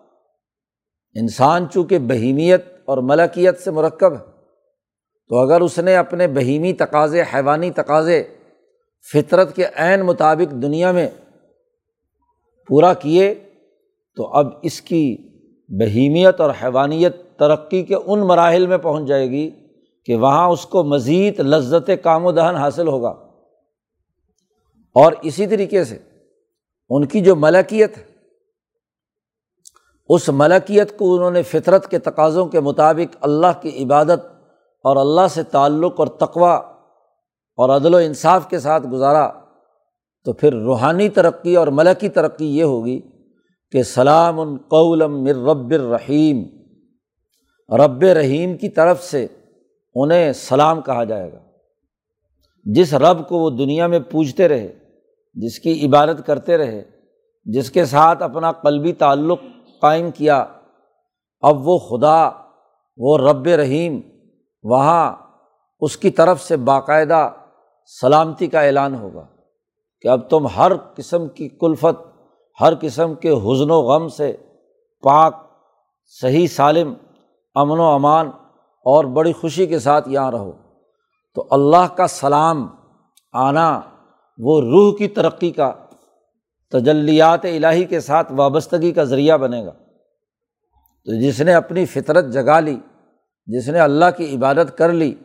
انسان 1.19 1.65
چونکہ 1.73 1.99
بہیمیت 1.99 2.65
اور 2.86 2.97
ملکیت 2.97 3.60
سے 3.60 3.71
مرکب 3.71 4.13
ہے، 4.13 4.26
تو 5.30 5.36
اگر 5.36 5.62
اس 5.62 5.80
نے 5.80 5.95
اپنے 5.95 6.28
بہیمی 6.28 6.73
تقاضے، 6.73 7.21
حیوانی 7.21 7.71
تقاضے، 7.71 8.23
فطرت 9.13 9.56
کے 9.56 9.65
عین 9.76 10.02
مطابق 10.02 10.52
دنیا 10.52 10.91
میں 10.91 11.10
پورا 12.67 12.93
کیے، 12.93 13.36
تو 14.15 14.28
اب 14.28 14.47
اس 14.62 14.82
کی 14.82 15.33
بہیمیت 15.69 16.41
اور 16.41 16.49
حیوانیت 16.63 17.39
ترقی 17.39 17.84
کے 17.84 17.95
ان 17.95 18.19
مراحل 18.19 18.67
میں 18.67 18.78
پہنچ 18.78 19.08
جائے 19.08 19.30
گی 19.30 19.52
کہ 20.06 20.15
وہاں 20.15 20.49
اس 20.49 20.65
کو 20.65 20.84
مزید 20.84 21.39
لذت 21.39 21.91
کام 22.04 22.26
و 22.26 22.32
دہن 22.32 22.56
حاصل 22.56 22.88
ہوگا۔ 22.88 23.10
اور 24.93 25.13
اسی 25.21 25.47
طریقے 25.47 25.84
سے 25.84 25.99
ان 26.89 27.06
کی 27.06 27.21
جو 27.21 27.36
ملکیت 27.36 27.97
ہے، 27.97 28.04
اس 30.10 30.30
ملکیت 30.30 30.97
کو 30.97 31.15
انہوں 31.15 31.32
نے 31.32 31.43
فطرت 31.43 31.88
کے 31.88 31.99
تقاضوں 31.99 32.45
کے 32.45 32.60
مطابق 32.60 33.17
اللہ 33.21 33.62
کی 33.62 33.84
عبادت 33.84 34.26
اور 34.84 34.97
اللہ 34.97 35.28
سے 35.30 35.43
تعلق 35.43 35.93
اور 35.99 36.08
تقوا 36.08 36.54
اور 37.56 37.69
عدل 37.69 37.93
و 37.93 37.97
انصاف 37.97 38.49
کے 38.49 38.60
ساتھ 38.60 38.88
گزارا، 38.88 39.32
تو 40.23 40.34
پھر 40.34 40.54
روحانی 40.54 41.10
ترقی 41.10 41.56
اور 41.56 41.67
ملکی 41.67 42.10
ترقی 42.10 42.58
یہ 42.58 42.63
ہوگی 42.63 43.02
کہ 43.73 43.83
سلام 43.83 44.39
القولم 44.39 45.23
مر 45.23 45.36
رب 45.36 45.69
الرحیم، 45.69 46.43
رب 47.75 48.03
رحیم 48.03 48.57
کی 48.57 48.69
طرف 48.69 49.03
سے 49.03 49.27
انہیں 49.95 50.33
سلام 50.33 50.81
کہا 50.81 51.03
جائے 51.03 51.33
گا۔ 51.33 51.39
جس 52.63 52.93
رب 52.93 53.27
کو 53.27 53.38
وہ 53.38 53.49
دنیا 53.49 53.88
میں 53.88 53.99
پوجتے 53.99 54.47
رہے، 54.47 54.73
جس 55.33 55.59
کی 55.59 55.86
عبادت 55.86 56.25
کرتے 56.25 56.57
رہے، 56.57 56.83
جس 57.45 57.71
کے 57.71 57.86
ساتھ 57.86 58.23
اپنا 58.23 58.51
قلبی 58.51 58.93
تعلق 58.93 59.39
قائم 59.81 60.12
کیا، 60.12 60.45
اب 61.41 61.67
وہ 61.67 61.77
خدا، 61.77 62.29
وہ 62.97 63.17
رب 63.17 63.47
رحیم، 63.47 63.99
وہاں 64.63 65.15
اس 65.79 65.97
کی 65.97 66.09
طرف 66.09 66.41
سے 66.41 66.57
باقاعدہ 66.57 67.29
سلامتی 68.01 68.47
کا 68.47 68.62
اعلان 68.62 68.95
ہوگا 68.95 69.25
کہ 70.01 70.07
اب 70.07 70.29
تم 70.29 70.47
ہر 70.47 70.71
قسم 70.77 71.27
کی 71.27 71.49
کلفت 71.49 72.12
ہر 72.62 72.74
قسم 72.82 73.16
کے 73.16 73.30
حزن 73.30 73.72
و 73.72 73.82
غم 73.82 74.08
سے 74.08 74.38
پاک، 75.02 75.52
صحیح، 76.06 76.48
سالم، 76.48 76.94
امن 77.56 77.80
و 77.80 77.84
امان 77.84 78.28
اور 78.86 79.06
بڑی 79.06 79.34
خوشی 79.34 79.68
کے 79.68 79.80
ساتھ 79.80 80.10
یہاں 80.10 80.32
رہو۔ 80.32 80.52
تو 81.36 81.48
اللہ 81.52 81.96
کا 81.96 82.08
سلام، 82.08 82.68
آنا، 83.34 83.82
وہ 84.38 84.62
روح 84.62 84.98
کی 84.98 85.08
ترقی 85.08 85.52
کا، 85.52 85.74
تجلیات 86.72 87.46
الہی 87.46 87.86
کے 87.86 88.00
ساتھ 88.00 88.32
وابستگی 88.32 88.92
کا 88.92 89.04
ذریعہ 89.04 89.38
بنے 89.38 89.66
گا۔ 89.66 89.72
تو 91.06 91.22
جس 91.22 91.42
نے 91.42 91.54
اپنی 91.54 91.86
فطرت 91.86 92.26
جگا 92.26 92.60
لی، 92.60 92.80
جس 93.46 93.70
نے 93.70 93.80
اللہ 93.80 94.06
کی 94.18 94.36
عبادت 94.36 94.78
کر 94.78 94.92
لی، 94.92 95.16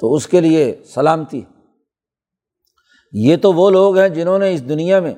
تو 0.00 0.14
اس 0.14 0.26
کے 0.26 0.40
لیے 0.40 0.82
سلامتی۔ 0.84 1.40
یہ 3.12 3.36
تو 3.36 3.52
وہ 3.52 3.70
لوگ 3.70 3.98
ہیں 3.98 4.08
جنہوں 4.08 4.38
نے 4.38 4.54
اس 4.54 4.68
دنیا 4.68 5.00
میں 5.00 5.14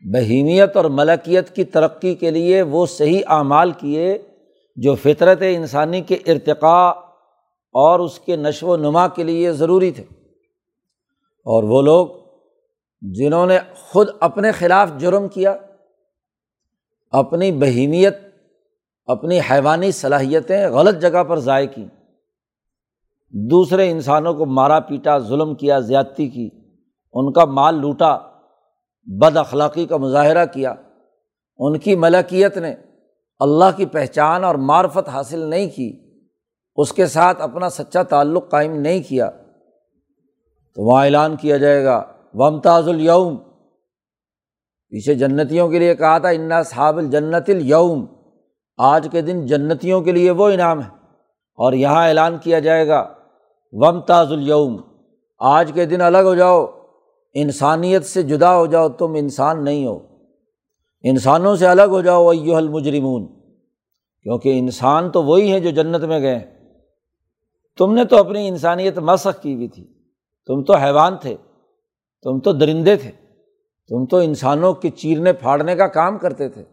بہیمیت 0.00 0.76
اور 0.76 0.84
ملکیت 0.84 1.54
کی 1.54 1.64
ترقی 1.64 2.14
کے 2.14 2.30
لیے 2.30 2.62
وہ 2.62 2.86
صحیح 2.86 3.20
اعمال 3.26 3.70
کیے 3.70 4.18
جو 4.76 4.94
فطرت 4.94 5.38
انسانی 5.40 6.00
کے 6.00 6.14
ارتقاء 6.14 6.90
اور 7.72 8.00
اس 8.00 8.18
کے 8.18 8.36
نشو 8.36 8.66
و 8.66 8.76
نما 8.76 9.08
کے 9.08 9.22
لیے 9.22 9.52
ضروری 9.52 9.90
تھے۔ 9.90 10.04
اور 11.44 11.62
وہ 11.62 11.82
لوگ 11.82 12.06
جنہوں 13.00 13.46
نے 13.46 13.58
خود 13.74 14.08
اپنے 14.20 14.52
خلاف 14.52 14.90
جرم 14.98 15.28
کیا، 15.28 15.56
اپنی 17.10 17.52
بہیمیت 17.52 18.16
اپنی 19.06 19.40
حیوانی 19.50 19.92
صلاحیتیں 19.92 20.68
غلط 20.68 21.02
جگہ 21.02 21.24
پر 21.24 21.38
ضائع 21.38 21.66
کیں۔ 21.66 21.88
دوسرے 23.30 23.90
انسانوں 23.90 24.34
کو 24.34 24.46
مارا 24.46 24.80
پیٹا، 24.80 25.18
ظلم 25.18 25.54
کیا، 25.54 25.78
زیادتی 25.78 26.28
کی، 26.28 26.50
ان 27.12 27.32
کا 27.32 27.44
مال 27.44 27.74
لوٹا۔ 27.74 28.35
بد 29.06 29.36
اخلاقی 29.36 29.86
کا 29.86 29.96
مظاہرہ 29.96 30.46
کیا، 30.46 30.74
ان 31.58 31.78
کی 31.78 31.96
ملکیت 31.96 32.58
نے 32.58 32.74
اللہ 33.38 33.64
کی 33.76 33.86
پہچان 33.86 34.44
اور 34.44 34.54
معرفت 34.54 35.08
حاصل 35.08 35.38
نہیں 35.38 35.66
کی، 35.76 36.20
اس 36.76 36.92
کے 36.92 37.06
ساتھ 37.06 37.42
اپنا 37.42 37.68
سچا 37.68 38.02
تعلق 38.02 38.50
قائم 38.50 38.80
نہیں 38.80 39.02
کیا۔ 39.08 39.30
تو 40.74 40.82
وہاں 40.82 41.04
اعلان 41.04 41.36
کیا 41.36 41.56
جائے 41.56 41.84
گا 41.84 42.04
ومتاز 42.34 42.88
الوم 42.88 43.36
پیچھے 44.88 45.14
جنتیوں 45.14 45.68
کے 45.68 45.78
لیے 45.78 45.94
کہا 45.94 46.18
تھا، 46.18 46.28
انا 46.28 46.62
صحاب 46.62 46.98
الجنت 46.98 47.50
الوم 47.50 48.06
آج 48.76 49.08
کے 49.12 49.22
دن 49.22 49.46
جنتیوں 49.46 50.00
کے 50.00 50.12
لیے 50.12 50.30
وہ 50.30 50.48
انعام 50.48 50.82
ہے۔ 50.82 50.88
اور 51.54 51.72
یہاں 51.72 52.08
اعلان 52.08 52.38
کیا 52.38 52.58
جائے 52.58 52.88
گا 52.88 53.14
ومتاز 53.72 54.32
الوم 54.32 54.80
آج 55.38 55.70
کے 55.74 55.84
دن 55.84 56.00
الگ 56.00 56.18
ہو 56.18 56.34
جاؤ۔ 56.34 56.75
انسانیت 57.38 58.04
سے 58.04 58.22
جدا 58.22 58.56
ہو 58.56 58.66
جاؤ، 58.66 58.88
تم 58.88 59.14
انسان 59.14 59.64
نہیں 59.64 59.86
ہو۔ 59.86 59.98
انسانوں 61.02 61.56
سے 61.56 61.66
الگ 61.66 61.82
ہو 61.82 62.00
جاؤ 62.00 62.28
ایو 62.28 62.56
المجرمون۔ 62.56 63.26
کیونکہ 64.22 64.58
انسان 64.58 65.10
تو 65.10 65.22
وہی 65.22 65.52
ہیں 65.52 65.60
جو 65.60 65.70
جنت 65.70 66.04
میں 66.04 66.20
گئے۔ 66.20 66.58
تم 67.78 67.94
نے 67.94 68.04
تو 68.04 68.16
اپنی 68.16 68.48
انسانیت 68.48 68.98
مسخ 68.98 69.42
کی 69.42 69.54
ہوئی 69.54 69.68
تھی۔ 69.68 69.84
تم 70.46 70.64
تو 70.64 70.76
حیوان 70.76 71.16
تھے۔ 71.16 71.36
تم 72.22 72.40
تو 72.40 72.52
درندے 72.52 72.96
تھے۔ 72.96 73.10
تم 73.88 74.06
تو 74.06 74.16
انسانوں 74.16 74.72
کے 74.72 74.90
چیرنے 74.90 75.32
پھاڑنے 75.32 75.76
کا 75.76 75.86
کام 75.86 76.18
کرتے 76.18 76.48
تھے۔ 76.48 76.64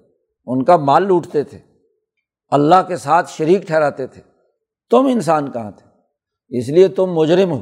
ان 0.46 0.64
کا 0.64 0.78
مال 0.78 1.04
لوٹتے 1.04 1.44
تھے۔ 1.44 1.58
اللہ 2.50 2.76
کے 2.88 2.98
ساتھ 2.98 3.32
شریک 3.32 3.68
ٹھہراتے 3.68 4.08
تھے۔ 4.08 4.22
تم 4.92 5.06
انسان 5.06 5.52
کہاں 5.52 5.72
تھے؟ 5.72 5.90
اس 6.58 6.70
لیے 6.70 6.88
تم 6.88 7.14
مجرم 7.14 7.52
ہو۔ 7.52 7.62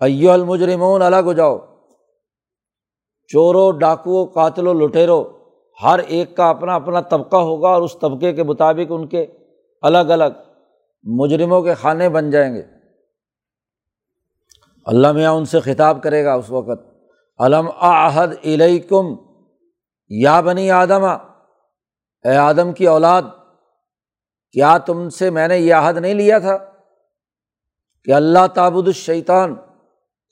ایو 0.00 0.30
المجرمون 0.30 1.02
الگ 1.02 1.16
ہو 1.16 1.32
جاؤ۔ 1.32 1.58
چورو، 3.30 3.70
ڈاکو 3.70 4.24
قاتل 4.24 4.66
و 4.66 4.72
لٹیرو 4.72 5.22
ہر 5.82 5.98
ایک 5.98 6.36
کا 6.36 6.48
اپنا 6.48 6.74
اپنا 6.74 7.00
طبقہ 7.00 7.36
ہوگا 7.36 7.68
اور 7.68 7.82
اس 7.82 7.98
طبقے 8.00 8.32
کے 8.32 8.42
مطابق 8.42 8.92
ان 8.92 9.06
کے 9.06 9.26
الگ 9.82 10.12
الگ 10.12 10.38
مجرموں 11.04 11.62
کے 11.62 11.74
خانے 11.74 12.08
بن 12.08 12.30
جائیں 12.30 12.54
گے۔ 12.54 12.62
اللہ 14.86 15.12
میاں 15.12 15.32
ان 15.32 15.44
سے 15.44 15.60
خطاب 15.60 16.02
کرے 16.02 16.24
گا 16.24 16.34
اس 16.34 16.50
وقت۔ 16.50 16.80
علم 17.38 17.68
آحد 17.78 18.28
علیکم 18.44 19.14
یا 20.10 20.40
بنی 20.40 20.70
آدم، 20.70 21.04
اے 21.04 22.36
آدم 22.36 22.72
کی 22.72 22.86
اولاد، 22.86 23.22
کیا 24.52 24.78
تم 24.78 25.08
سے 25.08 25.30
میں 25.30 25.48
نے 25.48 25.58
یہ 25.58 25.74
عہد 25.74 25.96
نہیں 25.96 26.14
لیا 26.14 26.38
تھا 26.38 26.56
کہ 28.06 28.12
اللہ 28.12 28.46
تابود 28.54 28.86
الشیطان، 28.86 29.54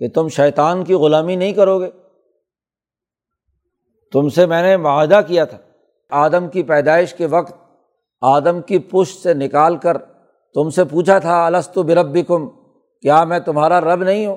کہ 0.01 0.09
تم 0.09 0.29
شیطان 0.29 0.85
کی 0.85 0.95
غلامی 0.95 1.37
نہیں 1.37 1.53
کرو 1.53 1.81
گے؟ 1.81 1.91
تم 4.13 4.29
سے 4.29 4.47
میں 4.47 4.63
نے 4.63 4.77
معاہدہ 4.77 5.21
کیا 5.27 5.45
تھا۔ 5.45 5.59
آدم 6.11 6.49
کی 6.49 6.63
پیدائش 6.63 7.15
کے 7.15 7.27
وقت 7.27 7.53
آدم 8.21 8.61
کی 8.61 8.79
پشت 8.79 9.23
سے 9.23 9.35
نکال 9.35 9.77
کر 9.77 9.99
تم 10.55 10.71
سے 10.71 10.85
پوچھا 10.85 11.19
تھا 11.19 11.47
السط 11.47 11.79
برب 11.79 12.19
کم 12.29 12.49
کیا 13.03 13.25
میں 13.25 13.39
تمہارا 13.39 13.81
رب 13.81 14.05
نہیں 14.05 14.27
ہوں؟ 14.27 14.37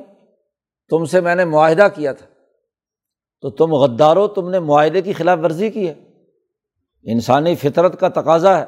تم 0.89 1.05
سے 1.05 1.21
میں 1.21 1.35
نے 1.35 1.45
معاہدہ 1.45 1.87
کیا 1.95 2.13
تھا۔ 2.13 2.25
تو 3.41 3.49
تم 3.49 3.73
غدارو 3.73 4.27
تم 4.27 4.49
نے 4.49 4.59
معاہدے 4.59 5.01
کی 5.01 5.13
خلاف 5.13 5.39
ورزی 5.43 5.69
کی 5.69 5.89
ہے۔ 5.89 5.93
انسانی 7.03 7.55
فطرت 7.55 7.99
کا 7.99 8.09
تقاضا 8.09 8.59
ہے 8.59 8.65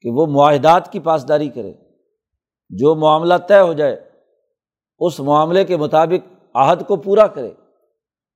کہ 0.00 0.10
وہ 0.10 0.26
معاہدات 0.26 0.92
کی 0.92 1.00
پاسداری 1.00 1.48
کرے۔ 1.48 1.72
جو 2.70 2.94
معاملہ 2.94 3.34
طے 3.48 3.60
ہو 3.60 3.72
جائے، 3.72 3.96
اس 4.98 5.20
معاملے 5.20 5.64
کے 5.64 5.76
مطابق 5.76 6.32
عہد 6.54 6.86
کو 6.86 6.96
پورا 6.96 7.26
کرے۔ 7.26 7.50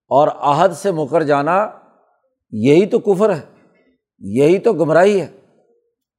اور 0.08 0.28
عہد 0.28 0.72
سے 0.72 0.92
مکر 0.92 1.22
جانا 1.22 1.70
یہی 2.50 2.86
تو 2.86 2.98
کفر 2.98 3.36
ہے، 3.36 3.40
یہی 4.18 4.58
تو 4.58 4.72
گمراہی 4.72 5.20
ہے۔ 5.20 5.26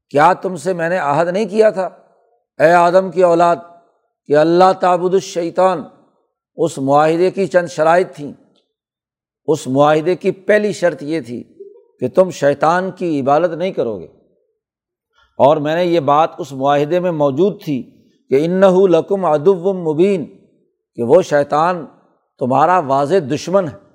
کیا 0.09 0.33
تم 0.33 0.55
سے 0.55 0.73
میں 0.73 0.89
نے 0.89 0.97
عہد 0.97 1.27
نہیں 1.27 1.45
کیا 1.45 1.69
تھا؟ 1.69 1.89
اے 2.59 2.71
آدم 2.71 3.11
کی 3.11 3.23
اولاد، 3.23 3.55
کہ 4.25 4.35
اللہ 4.35 4.71
تعبد 4.79 5.13
الشیطان 5.13 5.83
اس 6.55 6.77
معاہدے 6.77 7.31
کی 7.31 7.47
چند 7.47 7.67
شرائط 7.67 8.15
تھیں۔ 8.15 8.33
اس 9.45 9.67
معاہدے 9.67 10.15
کی 10.15 10.31
پہلی 10.31 10.71
شرط 10.71 11.03
یہ 11.03 11.21
تھی 11.21 11.43
کہ 11.99 12.09
تم 12.09 12.29
شیطان 12.29 12.91
کی 12.91 13.21
عبادت 13.21 13.53
نہیں 13.53 13.71
کرو 13.71 13.99
گے۔ 13.99 14.07
اور 15.37 15.57
میں 15.57 15.75
نے 15.75 15.85
یہ 15.85 15.99
بات 15.99 16.29
اس 16.37 16.51
معاہدے 16.51 16.99
میں 16.99 17.11
موجود 17.11 17.63
تھی 17.63 18.07
کہ 18.29 18.45
ان 18.45 18.51
تمہارا 22.39 22.79
واضح 22.79 23.15
دشمن 23.33 23.67
ہے۔ 23.67 23.89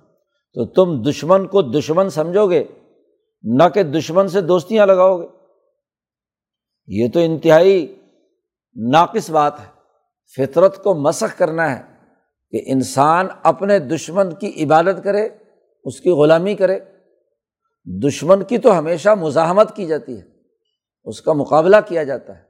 تو 0.54 0.66
تم 0.66 1.02
دشمن 1.10 1.46
کو 1.46 1.62
دشمن 1.62 2.10
سمجھو 2.10 2.50
گے 2.50 2.64
نہ 3.42 3.62
کہ 3.74 3.82
دشمن 3.82 4.28
سے 4.28 4.40
دوستیاں 4.40 4.86
لگاؤ 4.86 5.20
گے 5.20 5.26
یہ 6.86 7.08
تو 7.14 7.20
انتہائی 7.20 7.96
ناقص 8.74 9.30
بات 9.30 9.60
ہے۔ 9.60 9.74
فطرت 10.36 10.84
کو 10.84 10.94
مسخ 10.94 11.38
کرنا 11.38 11.78
ہے 11.78 11.82
کہ 12.50 12.62
انسان 12.66 13.26
اپنے 13.42 13.78
دشمن 13.78 14.34
کی 14.34 14.64
عبادت 14.64 15.04
کرے، 15.04 15.28
اس 15.84 16.00
کی 16.00 16.10
غلامی 16.10 16.54
کرے۔ 16.54 16.78
دشمن 18.06 18.42
کی 18.42 18.58
تو 18.58 18.78
ہمیشہ 18.78 19.08
مزاحمت 19.08 19.76
کی 19.76 19.86
جاتی 19.86 20.16
ہے، 20.16 20.22
اس 21.04 21.20
کا 21.20 21.32
مقابلہ 21.32 21.76
کیا 21.86 22.04
جاتا 22.04 22.38
ہے۔ 22.38 22.42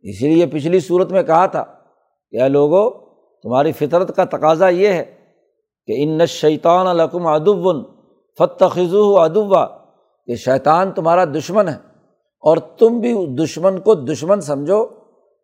اسی 0.00 0.34
لیے 0.34 0.46
پچھلی 0.46 0.80
صورت 0.80 1.12
میں 1.12 1.22
کہا 1.22 1.46
تھا 1.46 1.64
کہ 2.30 2.48
لوگوں 2.48 3.03
تمہاری 3.44 3.72
فطرت 3.72 4.16
کا 4.16 4.24
تقاضا 4.24 4.68
یہ 4.68 4.88
ہے 4.88 5.04
کہ 5.86 5.94
ان 5.98 6.26
شیطان 6.26 6.86
القم 6.86 7.26
ادب 7.26 7.66
فتخذ 8.38 8.94
ادبا 9.18 9.66
کہ 10.26 10.34
شیطان 10.34 10.92
تمہارا 10.92 11.24
دشمن 11.24 11.68
ہے 11.68 11.76
اور 12.40 12.56
تم 12.56 13.00
بھی 13.00 13.14
دشمن 13.26 13.80
کو 13.80 13.94
دشمن 13.94 14.40
سمجھو 14.40 14.82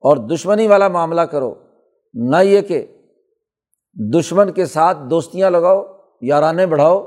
اور 0.01 0.17
دشمنی 0.17 0.67
والا 0.67 0.89
معاملہ 0.89 1.21
کرو، 1.21 1.55
نہ 2.15 2.37
یہ 2.43 2.61
کہ 2.61 2.87
دشمن 4.15 4.53
کے 4.53 4.67
ساتھ 4.67 4.99
دوستیاں 5.11 5.51
لگاؤ، 5.51 5.83
یارانے 6.21 6.67
بڑھاؤ، 6.67 7.05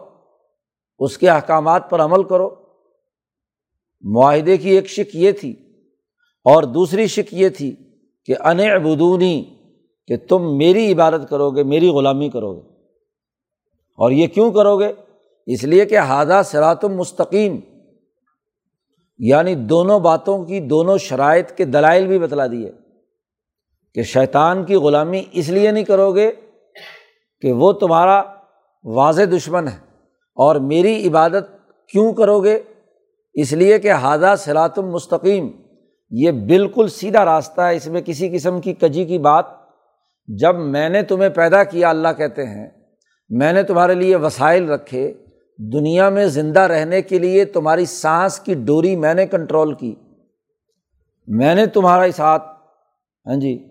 اس 0.99 1.17
کے 1.17 1.29
احکامات 1.29 1.89
پر 1.89 1.99
عمل 1.99 2.23
کرو۔ 2.23 2.49
معاہدے 4.01 4.57
کی 4.57 4.69
ایک 4.69 4.87
شک 4.87 5.15
یہ 5.15 5.31
تھی 5.31 5.51
اور 6.45 6.63
دوسری 6.63 7.07
شک 7.07 7.33
یہ 7.33 7.49
تھی 7.49 7.75
کہ 8.25 8.35
ان 8.39 8.57
بدونی 8.83 9.52
کہ 10.07 10.17
تم 10.17 10.57
میری 10.57 10.93
عبادت 10.93 11.29
کرو 11.29 11.51
گے، 11.51 11.63
میری 11.63 11.87
غلامی 11.87 12.29
کرو 12.29 12.55
گے۔ 12.55 12.67
اور 13.97 14.11
یہ 14.11 14.27
کیوں 14.27 14.51
کرو 14.51 14.79
گے؟ 14.79 14.93
اس 15.45 15.63
لیے 15.63 15.85
کہ 15.85 15.97
ہادہ 15.97 16.41
سراتم 16.45 16.95
مستقیم 16.95 17.59
یعنی 19.17 19.55
دونوں 19.55 19.99
باتوں 19.99 20.45
کی 20.45 20.59
دونوں 20.59 20.97
شرائط 20.97 21.51
کے 21.51 21.65
دلائل 21.65 22.07
بھی 22.07 22.19
بتلا 22.19 22.47
دیے 22.47 22.71
کہ 23.93 24.03
شیطان 24.03 24.65
کی 24.65 24.75
غلامی 24.75 25.23
اس 25.31 25.49
لیے 25.49 25.71
نہیں 25.71 25.83
کرو 25.83 26.15
گے 26.15 26.31
کہ 27.41 27.51
وہ 27.51 27.73
تمہارا 27.73 28.23
واضح 28.83 29.21
دشمن 29.37 29.67
ہے۔ 29.67 29.77
اور 30.35 30.55
میری 30.55 31.07
عبادت 31.07 31.43
کیوں 31.89 32.13
کرو 32.13 32.43
گے؟ 32.43 32.59
اس 33.33 33.53
لیے 33.53 33.79
کہ 33.79 33.91
ہادہ 33.91 34.33
سراتم 34.37 34.91
مستقیم، 34.91 35.49
یہ 36.11 36.31
بالکل 36.31 36.87
سیدھا 36.87 37.25
راستہ 37.25 37.61
ہے۔ 37.61 37.75
اس 37.75 37.87
میں 37.87 38.01
کسی 38.01 38.29
قسم 38.29 38.61
کی 38.61 38.73
کجی 38.73 39.05
کی 39.05 39.17
بات 39.17 39.62
جب 40.27 40.55
میں 40.55 40.89
نے 40.89 41.03
تمہیں 41.03 41.29
پیدا 41.29 41.63
کیا، 41.63 41.89
اللہ 41.89 42.07
کہتے 42.17 42.45
ہیں، 42.45 42.69
میں 43.29 43.53
نے 43.53 43.63
تمہارے 43.63 43.93
لیے 43.93 44.15
وسائل 44.15 44.69
رکھے، 44.69 45.13
دنیا 45.57 46.09
میں 46.09 46.25
زندہ 46.25 46.59
رہنے 46.59 47.01
کے 47.01 47.19
لیے 47.19 47.45
تمہاری 47.45 47.85
سانس 47.85 48.39
کی 48.39 48.53
ڈوری 48.53 48.95
میں 48.95 49.13
نے 49.13 49.27
کنٹرول 49.27 49.73
کی۔ 49.73 49.95
میں 51.27 51.55
نے 51.55 51.65
تمہارا 51.65 52.11
ساتھ 52.11 52.43
ہاں 53.27 53.35
جی 53.35 53.67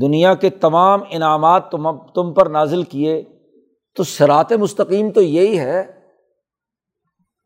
دنیا 0.00 0.34
کے 0.34 0.50
تمام 0.50 1.00
انعامات 1.10 1.70
تم 1.70 1.98
تم 2.14 2.34
پر 2.34 2.46
نازل 2.46 2.82
کیے۔ 2.82 3.24
تو 3.94 4.02
سرات 4.02 4.52
مستقیم 4.52 5.10
تو 5.10 5.22
یہی 5.22 5.58
ہے۔ 5.58 5.82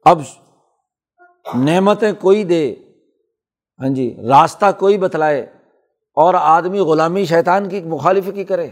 اب 0.05 0.21
نعمتیں 1.55 2.13
کوئی 2.13 2.45
دے 2.45 2.75
ہاں 3.81 3.89
جی 3.89 4.17
راستہ 4.29 4.67
کوئی 4.79 4.99
بتلائے۔ 4.99 5.47
اور 6.21 6.35
آدمی 6.35 6.81
غلامی 6.81 7.25
شیطان 7.25 7.69
کی 7.69 7.81
مخالف 7.81 8.31
کی 8.35 8.45
کرے۔ 8.45 8.69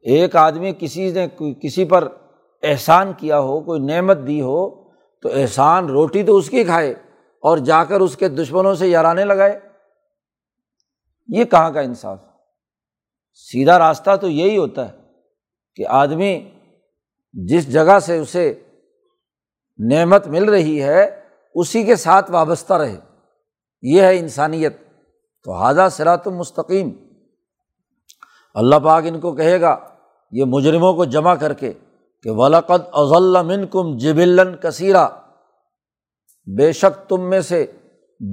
ایک 0.00 0.36
آدمی 0.36 0.72
کسی 0.78 1.12
نے 1.12 1.28
کسی 1.62 1.84
پر 1.84 2.08
احسان 2.62 3.12
کیا 3.16 3.40
ہو، 3.40 3.60
کوئی 3.60 3.80
نعمت 3.80 4.18
دی 4.26 4.40
ہو، 4.40 4.90
تو 5.22 5.28
احسان 5.34 5.86
روٹی 5.86 6.22
تو 6.22 6.36
اس 6.36 6.50
کی 6.50 6.64
کھائے 6.64 6.90
اور 7.40 7.58
جا 7.58 7.84
کر 7.84 8.00
اس 8.00 8.16
کے 8.16 8.28
دشمنوں 8.28 8.74
سے 8.74 8.88
یارانے 8.88 9.24
لگائے۔ 9.24 9.60
یہ 11.28 11.44
کہاں 11.44 11.70
کا 11.70 11.80
انصاف؟ 11.80 12.18
سیدھا 13.34 13.78
راستہ 13.78 14.16
تو 14.16 14.28
یہی 14.28 14.56
ہوتا 14.56 14.88
ہے 14.88 14.96
کہ 15.74 15.86
آدمی 15.88 16.50
جس 17.32 17.72
جگہ 17.72 17.98
سے 17.98 18.18
اسے 18.18 18.62
نعمت 19.78 20.26
مل 20.26 20.44
رہی 20.44 20.82
ہے، 20.82 21.20
اسی 21.54 21.84
کے 21.84 21.96
ساتھ 21.96 22.30
وابستہ 22.30 22.74
رہے۔ 22.74 22.96
یہ 23.82 24.02
ہے 24.02 24.18
انسانیت۔ 24.18 24.85
تو 25.46 25.52
حاضہ 25.52 25.88
سرات 25.90 26.26
مستقیم۔ 26.28 26.90
اللہ 28.54 28.76
پاک 28.84 29.02
ان 29.06 29.20
کو 29.20 29.32
کہے 29.32 29.60
گا، 29.60 29.76
یہ 30.30 30.44
مجرموں 30.44 30.94
کو 30.94 31.04
جمع 31.04 31.34
کر 31.34 31.52
کے 31.52 31.72
کہ 32.22 32.30
ولاقت 32.30 32.88
اضل 32.92 33.42
من 33.46 33.66
کم 33.66 33.96
جبلن 33.96 34.56
کثیرہ 34.56 35.08
بے 36.46 36.72
شک 36.72 37.08
تم 37.08 37.30
میں 37.30 37.40
سے 37.40 37.72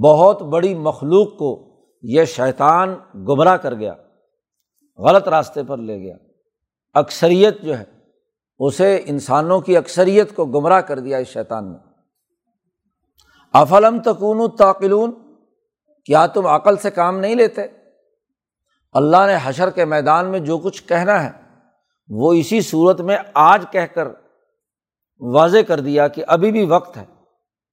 بہت 0.03 0.41
بڑی 0.41 0.75
مخلوق 0.75 1.37
کو 1.37 1.51
یہ 2.01 2.25
شیطان 2.25 2.95
گمراہ 3.15 3.57
کر 3.57 3.73
گیا، 3.75 3.93
غلط 4.97 5.27
راستے 5.27 5.63
پر 5.63 5.77
لے 5.77 5.99
گیا۔ 5.99 6.15
اکثریت 6.93 7.61
جو 7.61 7.77
ہے، 7.77 7.83
اسے 8.59 9.01
انسانوں 9.05 9.61
کی 9.61 9.77
اکثریت 9.77 10.35
کو 10.35 10.45
گمراہ 10.45 10.81
کر 10.81 10.99
دیا 10.99 11.17
اس 11.17 11.27
شیطان 11.27 11.71
نے۔ 11.71 11.77
افلم 13.53 14.01
تکون 14.01 14.55
تاقلون 14.55 15.11
کیا 16.05 16.25
تم 16.25 16.47
عقل 16.47 16.77
سے 16.77 16.91
کام 16.91 17.19
نہیں 17.19 17.35
لیتے؟ 17.35 17.61
اللہ 18.93 19.17
نے 19.27 19.37
حشر 19.43 19.69
کے 19.69 19.85
میدان 19.85 20.31
میں 20.31 20.39
جو 20.39 20.57
کچھ 20.57 20.83
کہنا 20.83 21.23
ہے، 21.23 21.29
وہ 22.09 22.33
اسی 22.33 22.61
صورت 22.61 23.01
میں 23.01 23.17
آج 23.33 23.65
کہہ 23.71 23.93
کر 23.93 24.07
واضح 25.19 25.57
کر 25.67 25.79
دیا 25.79 26.07
کہ 26.07 26.23
ابھی 26.27 26.51
بھی 26.51 26.65
وقت 26.65 26.97
ہے 26.97 27.05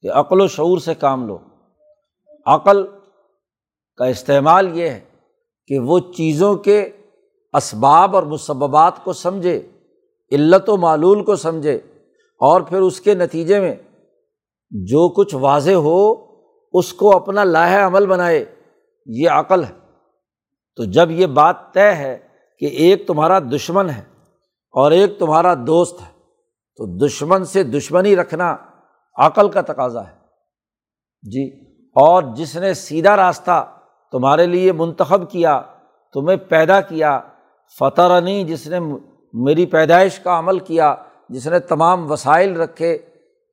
کہ 0.01 0.11
عقل 0.13 0.41
و 0.41 0.47
شعور 0.47 0.79
سے 0.79 0.95
کام 0.95 1.27
لو۔ 1.27 1.39
عقل 2.47 2.87
کا 3.97 4.05
استعمال 4.05 4.79
یہ 4.79 4.89
ہے 4.89 5.01
کہ 5.67 5.79
وہ 5.79 5.99
چیزوں 5.99 6.55
کے 6.55 6.91
اسباب 7.53 8.17
اور 8.17 8.23
مسبات 8.23 9.05
کو 9.05 9.13
سمجھے، 9.13 9.69
علت 10.33 10.69
و 10.69 10.77
معلول 10.77 11.25
کو 11.25 11.37
سمجھے 11.37 11.75
اور 12.41 12.61
پھر 12.61 12.81
اس 12.81 13.01
کے 13.01 13.15
نتیجے 13.15 13.61
میں 13.61 13.75
جو 14.71 15.09
کچھ 15.09 15.35
واضح 15.35 15.71
ہو 15.71 16.30
اس 16.73 16.93
کو 16.93 17.17
اپنا 17.17 17.45
لاہ 17.45 17.87
عمل 17.87 18.07
بنائے، 18.07 18.45
یہ 19.07 19.31
عقل 19.31 19.65
ہے۔ 19.65 19.73
تو 20.77 20.85
جب 20.85 21.11
یہ 21.11 21.27
بات 21.27 21.75
طے 21.75 21.93
ہے 21.93 22.19
کہ 22.59 22.67
ایک 22.67 23.07
تمہارا 23.07 23.39
دشمن 23.39 23.91
ہے 23.91 24.03
اور 24.71 24.91
ایک 24.91 25.19
تمہارا 25.19 25.55
دوست 25.55 26.01
ہے، 26.01 26.13
تو 26.77 27.07
دشمن 27.07 27.45
سے 27.45 27.63
دشمنی 27.63 28.17
رکھنا 28.17 28.57
عقل 29.17 29.49
کا 29.49 29.61
تقاضا 29.61 30.01
ہے۔ 30.01 30.17
جی 31.23 31.61
اور 31.97 32.23
جس 32.37 32.57
نے 32.57 32.75
سیدھا 32.75 33.17
راستہ 33.17 33.73
تمہارے 34.13 34.47
لیے 34.47 34.73
منتخب 34.73 35.31
کیا، 35.31 35.63
تمہیں 36.13 36.37
پیدا 36.37 36.81
کیا 36.81 37.21
فتح 37.79 38.19
جس 38.47 38.67
نے 38.67 38.81
میری 39.33 39.67
پیدائش 39.67 40.19
کا 40.19 40.39
عمل 40.39 40.59
کیا، 40.59 40.95
جس 41.29 41.47
نے 41.47 41.59
تمام 41.59 42.11
وسائل 42.11 42.61
رکھے، 42.61 42.99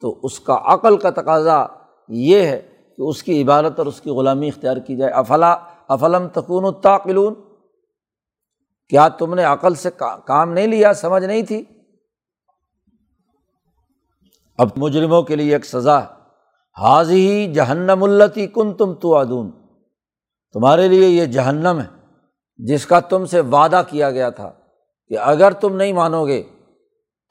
تو 0.02 0.20
اس 0.24 0.40
کا 0.40 0.58
عقل 0.66 0.98
کا 0.98 1.10
تقاضا 1.10 1.66
یہ 2.10 2.42
ہے 2.42 2.77
کہ 2.98 3.02
اس 3.02 3.24
کی 3.24 3.42
عبادت 3.42 3.78
اور 3.78 3.86
اس 3.86 4.02
کی 4.02 4.10
غلامی 4.10 4.48
اختیار 4.48 4.78
کی 4.78 4.96
جائے۔ 4.98 5.12
افلا، 5.12 5.56
افلم 5.88 6.28
تکون 6.28 6.66
و 6.66 6.72
تاقلون 6.72 7.34
کیا 8.90 9.08
تم 9.08 9.34
نے 9.34 9.44
عقل 9.44 9.76
سے 9.76 9.90
کام 10.26 10.54
نہیں 10.54 10.68
لیا، 10.68 10.94
سمجھ 10.94 11.24
نہیں 11.24 11.42
تھی؟ 11.42 11.64
اب 14.58 14.70
مجرموں 14.78 15.22
کے 15.22 15.36
لیے 15.36 15.54
ایک 15.54 15.66
سزا۔ 15.66 16.00
حاضی 16.78 17.54
جہنم 17.54 18.04
التی 18.04 18.48
کن 18.48 18.74
تم 18.74 18.94
تو 18.94 19.16
ادون 19.16 19.52
تمہارے 20.54 20.88
لیے 20.88 21.08
یہ 21.08 21.26
جہنم 21.26 21.80
ہے، 21.80 21.88
جس 22.58 22.86
کا 22.86 23.00
تم 23.00 23.26
سے 23.26 23.42
وعدہ 23.42 23.82
کیا 23.90 24.12
گیا 24.12 24.30
تھا 24.30 24.52
کہ 25.08 25.18
اگر 25.20 25.52
تم 25.52 25.76
نہیں 25.76 25.94
مانو 25.94 26.28
گے 26.28 26.44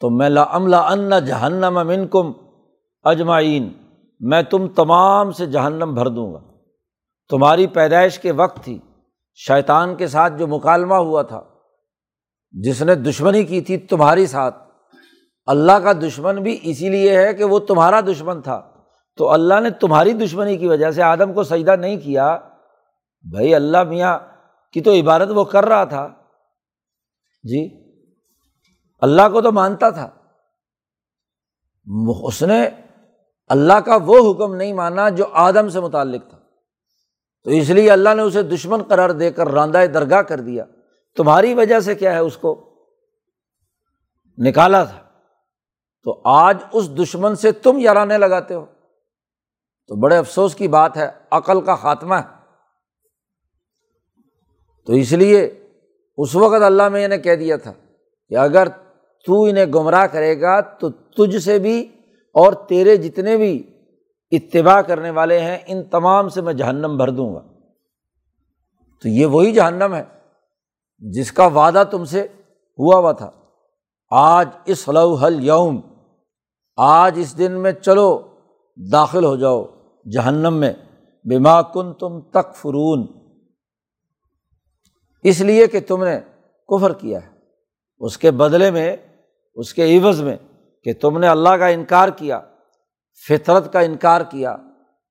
تو 0.01 0.11
میں 0.11 0.29
لا 0.29 0.45
عملہ 0.49 0.77
ان 0.77 1.11
جہنم 1.27 1.79
امن 1.79 2.07
کم 2.09 2.33
اجمعین۔ 3.05 3.73
میں 4.21 4.43
تم 4.43 4.69
تمام 4.69 5.31
سے 5.31 5.47
جہنم 5.47 5.95
بھر 5.95 6.09
دوں 6.09 6.35
گا۔ 6.35 6.39
تمہاری 7.29 7.67
پیدائش 7.67 8.19
کے 8.19 8.33
وقت 8.33 8.65
تھی، 8.65 8.79
شیطان 9.35 9.95
کے 9.95 10.07
ساتھ 10.07 10.33
جو 10.39 10.47
مکالمہ 10.47 10.95
ہوا 10.95 11.23
تھا۔ 11.23 11.43
جس 12.53 12.83
نے 12.83 12.95
دشمنی 12.95 13.45
کی 13.45 13.61
تھی 13.61 13.77
تمہاری 13.77 14.27
ساتھ۔ 14.27 14.57
اللہ 15.47 15.73
کا 15.73 15.93
دشمن 15.93 16.43
بھی 16.43 16.59
اسی 16.63 16.89
لیے 16.89 17.19
ہے 17.19 17.35
کہ 17.35 17.45
وہ 17.45 17.59
تمہارا 17.59 18.01
دشمن 18.01 18.43
تھا۔ 18.43 18.71
تو 19.17 19.31
اللہ 19.31 19.61
نے 19.61 19.71
تمہاری 19.71 20.13
دشمنی 20.13 20.57
کی 20.57 20.67
وجہ 20.67 20.91
سے 20.91 21.03
آدم 21.03 21.33
کو 21.33 21.43
سجدہ 21.43 21.77
نہیں 21.77 21.97
کیا۔ 21.97 22.39
بھائی 23.31 23.55
اللہ 23.55 23.83
میاں 23.83 24.19
کی 24.73 24.81
تو 24.81 24.93
عبادت 24.93 25.31
وہ 25.31 25.45
کر 25.45 25.65
رہا 25.65 25.85
تھا۔ 25.85 26.09
جی 27.43 27.69
اللہ 28.99 29.23
کو 29.33 29.43
تو 29.43 29.53
مانتا 29.53 29.91
تھا۔ 29.91 30.11
اس 32.23 32.43
نے 32.43 32.71
اللہ 33.47 33.73
کا 33.73 33.97
وہ 34.05 34.33
حکم 34.33 34.55
نہیں 34.55 34.73
مانا 34.73 35.09
جو 35.09 35.25
آدم 35.33 35.69
سے 35.69 35.81
متعلق 35.81 36.29
تھا۔ 36.31 36.39
تو 37.45 37.51
اس 37.51 37.71
لیے 37.71 37.91
اللہ 37.91 38.15
نے 38.15 38.23
اسے 38.23 38.43
دشمن 38.43 38.83
قرار 38.83 39.11
دے 39.11 39.31
کر 39.31 39.49
راندہ 39.49 39.87
درگاہ 39.95 40.23
کر 40.23 40.41
دیا۔ 40.41 40.65
تمہاری 41.17 41.55
وجہ 41.55 41.81
سے 41.81 41.95
کیا 41.95 42.13
ہے 42.13 42.19
اس 42.19 42.37
کو؟ 42.37 42.71
نکالا 44.39 44.85
تھا۔ 44.85 44.99
تو 46.05 46.23
آج 46.25 46.59
اس 46.73 46.91
دشمن 46.91 47.37
سے 47.37 47.53
تم 47.53 47.79
یارانے 47.79 48.19
لگاتے 48.19 48.55
ہو۔ 48.55 48.67
تو 49.87 49.95
بڑے 49.95 50.17
افسوس 50.17 50.55
کی 50.55 50.69
بات 50.69 50.97
ہے، 50.97 51.09
عقل 51.31 51.61
کا 51.61 51.75
خاتمہ 51.75 52.15
ہے۔ 52.15 52.37
تو 54.87 54.93
اس 54.93 55.13
لیے 55.13 55.69
اس 56.17 56.35
وقت 56.35 56.63
اللہ 56.63 56.89
میں 56.89 57.09
نے 57.09 57.19
کہہ 57.19 57.35
دیا 57.35 57.57
تھا 57.57 57.73
کہ 58.29 58.37
اگر 58.37 58.69
تو 59.27 59.45
انہیں 59.45 59.67
گمراہ 59.67 60.07
کرے 60.07 60.41
گا 60.41 60.61
تو 60.61 60.91
تجھ 60.91 61.39
سے 61.39 61.59
بھی 61.59 61.96
اور 62.37 62.53
تیرے 62.53 62.97
جتنے 62.97 63.37
بھی 63.37 63.71
اتباع 64.31 64.81
کرنے 64.81 65.11
والے 65.11 65.41
ہیں، 65.41 65.59
ان 65.67 65.85
تمام 65.85 66.29
سے 66.29 66.41
میں 66.41 66.55
جہنم 66.55 66.97
بھر 66.97 67.11
دوں 67.11 67.35
گا۔ 67.35 67.41
تو 69.03 69.09
یہ 69.09 69.27
وہی 69.27 69.53
جہنم 69.53 69.95
ہے 69.95 70.05
جس 70.99 71.33
کا 71.33 71.47
وعدہ 71.47 71.83
تم 71.91 72.05
سے 72.05 72.23
ہوا 72.79 72.97
ہوا 72.97 73.13
تھا۔ 73.13 73.31
آج 74.11 74.49
اس 74.65 74.89
لو 74.89 75.15
حل 75.15 75.45
یوم 75.45 75.81
آج 76.77 77.15
اس 77.17 77.39
دن 77.39 77.53
میں 77.53 77.73
چلو، 77.73 78.35
داخل 78.93 79.25
ہو 79.25 79.37
جاؤ 79.37 79.65
جہنم 80.13 80.55
میں۔ 80.55 80.73
بیما 81.25 81.63
کن 81.63 81.93
تم 81.93 82.21
تک 82.21 82.55
فرون 82.55 83.07
اس 85.23 85.41
لیے 85.41 85.67
کہ 85.67 85.81
تم 85.81 86.05
نے 86.05 86.21
کفر 86.69 86.93
کیا 86.93 87.19
ہے۔ 87.27 87.31
اس 87.99 88.19
کے 88.19 88.31
بدلے 88.31 88.71
میں، 88.71 88.97
اس 89.55 89.75
کے 89.75 89.99
عوض 89.99 90.23
میں 90.23 90.37
کہ 90.87 90.93
تم 90.93 91.19
نے 91.19 91.29
اللہ 91.29 91.49
کا 91.49 91.67
انکار 91.67 92.09
کیا، 92.09 92.41
فطرت 93.29 93.73
کا 93.73 93.81
انکار 93.81 94.21
کیا، 94.21 94.57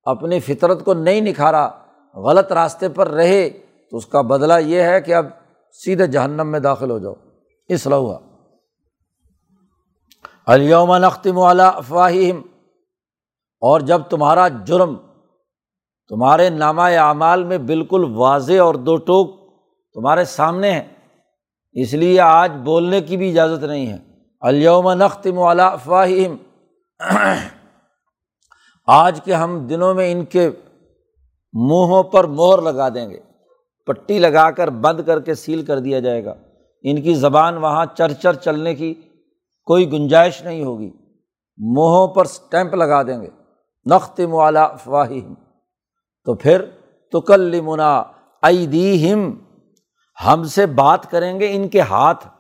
اپنی 0.04 0.40
فطرت 0.40 0.86
کو 0.86 0.94
نہیں 0.94 1.22
نکھارا، 1.22 1.70
غلط 2.16 2.52
راستے 2.52 2.90
پر 2.90 3.08
رہے، 3.08 3.50
تو 3.92 3.98
اس 3.98 4.06
کا 4.06 4.22
بدلہ 4.22 4.54
یہ 4.60 4.82
ہے 4.82 5.02
کہ 5.02 5.16
اب 5.16 5.26
سیدھے 5.72 6.08
جہنم 6.08 6.52
میں 6.52 6.60
داخل 6.60 6.92
ہو 6.92 7.00
جاؤ۔ 7.00 7.14
اس 7.68 7.88
لوہا 7.88 8.20
علیوم 10.48 10.98
نختم 10.98 11.38
والا 11.38 11.68
افواہم 11.68 12.42
اور 13.62 13.80
جب 13.80 14.02
تمہارا 14.02 14.48
جرم 14.48 14.96
تمہارے 16.10 16.50
نامہ 16.50 16.82
اعمال 16.82 17.44
میں 17.44 17.58
بالکل 17.58 18.14
واضح 18.16 18.62
اور 18.62 18.76
دو 18.76 18.98
ٹوک 18.98 19.54
تمہارے 19.94 20.26
سامنے 20.26 20.72
ہے، 20.72 20.88
اس 21.74 21.94
لیے 21.94 22.20
آج 22.20 22.52
بولنے 22.52 23.02
کی 23.02 23.18
بھی 23.18 23.32
اجازت 23.32 23.64
نہیں 23.64 23.88
ہے۔ 23.88 24.05
الوم 24.48 24.92
نختم 24.92 25.38
والا 25.38 25.68
افواہم 25.68 26.36
آج 28.88 29.20
کے 29.24 29.34
ہم 29.34 29.68
دنوں 29.68 29.94
میں 29.94 30.12
ان 30.12 30.26
کے 30.26 30.50
منہوں 31.54 32.04
پر 32.04 32.24
مور 32.24 32.60
لگا 32.60 32.90
دیں 32.90 33.10
گے۔ 33.10 33.20
پٹی 33.86 34.20
لگا 34.20 34.52
کر 34.52 34.70
بند 34.70 35.00
کر 35.06 35.20
کے 35.20 35.36
سیل 35.36 35.66
کر 35.66 35.80
دیا 35.80 36.00
جائے 36.00 36.26
گا۔ 36.26 36.34
ان 36.82 37.02
کی 37.02 37.14
زبان 37.14 37.58
وہاں 37.58 37.86
چر 37.98 38.12
چر 38.12 38.34
چلنے 38.34 38.76
کی 38.76 38.94
کوئی 39.64 39.92
گنجائش 39.92 40.42
نہیں 40.42 40.64
ہوگی۔ 40.64 40.90
منہوں 41.58 42.08
پر 42.08 42.26
اسٹیمپ 42.26 42.74
لگا 42.74 43.04
دیں 43.04 43.22
گے۔ 43.22 43.30
نخت 43.96 44.20
موالا 44.20 44.64
افواہم 44.64 45.34
تو 46.26 46.34
پھر 46.34 46.66
تو 47.12 47.22
کل 47.22 47.62
منا 47.62 48.04
ہم 48.44 49.40
ہم 50.28 50.44
سے 50.44 50.66
بات 50.66 51.12
کریں 51.12 51.40
گے 51.40 51.56
ان 51.56 51.68
کے 51.68 51.82
ہاتھ۔ 51.82 52.35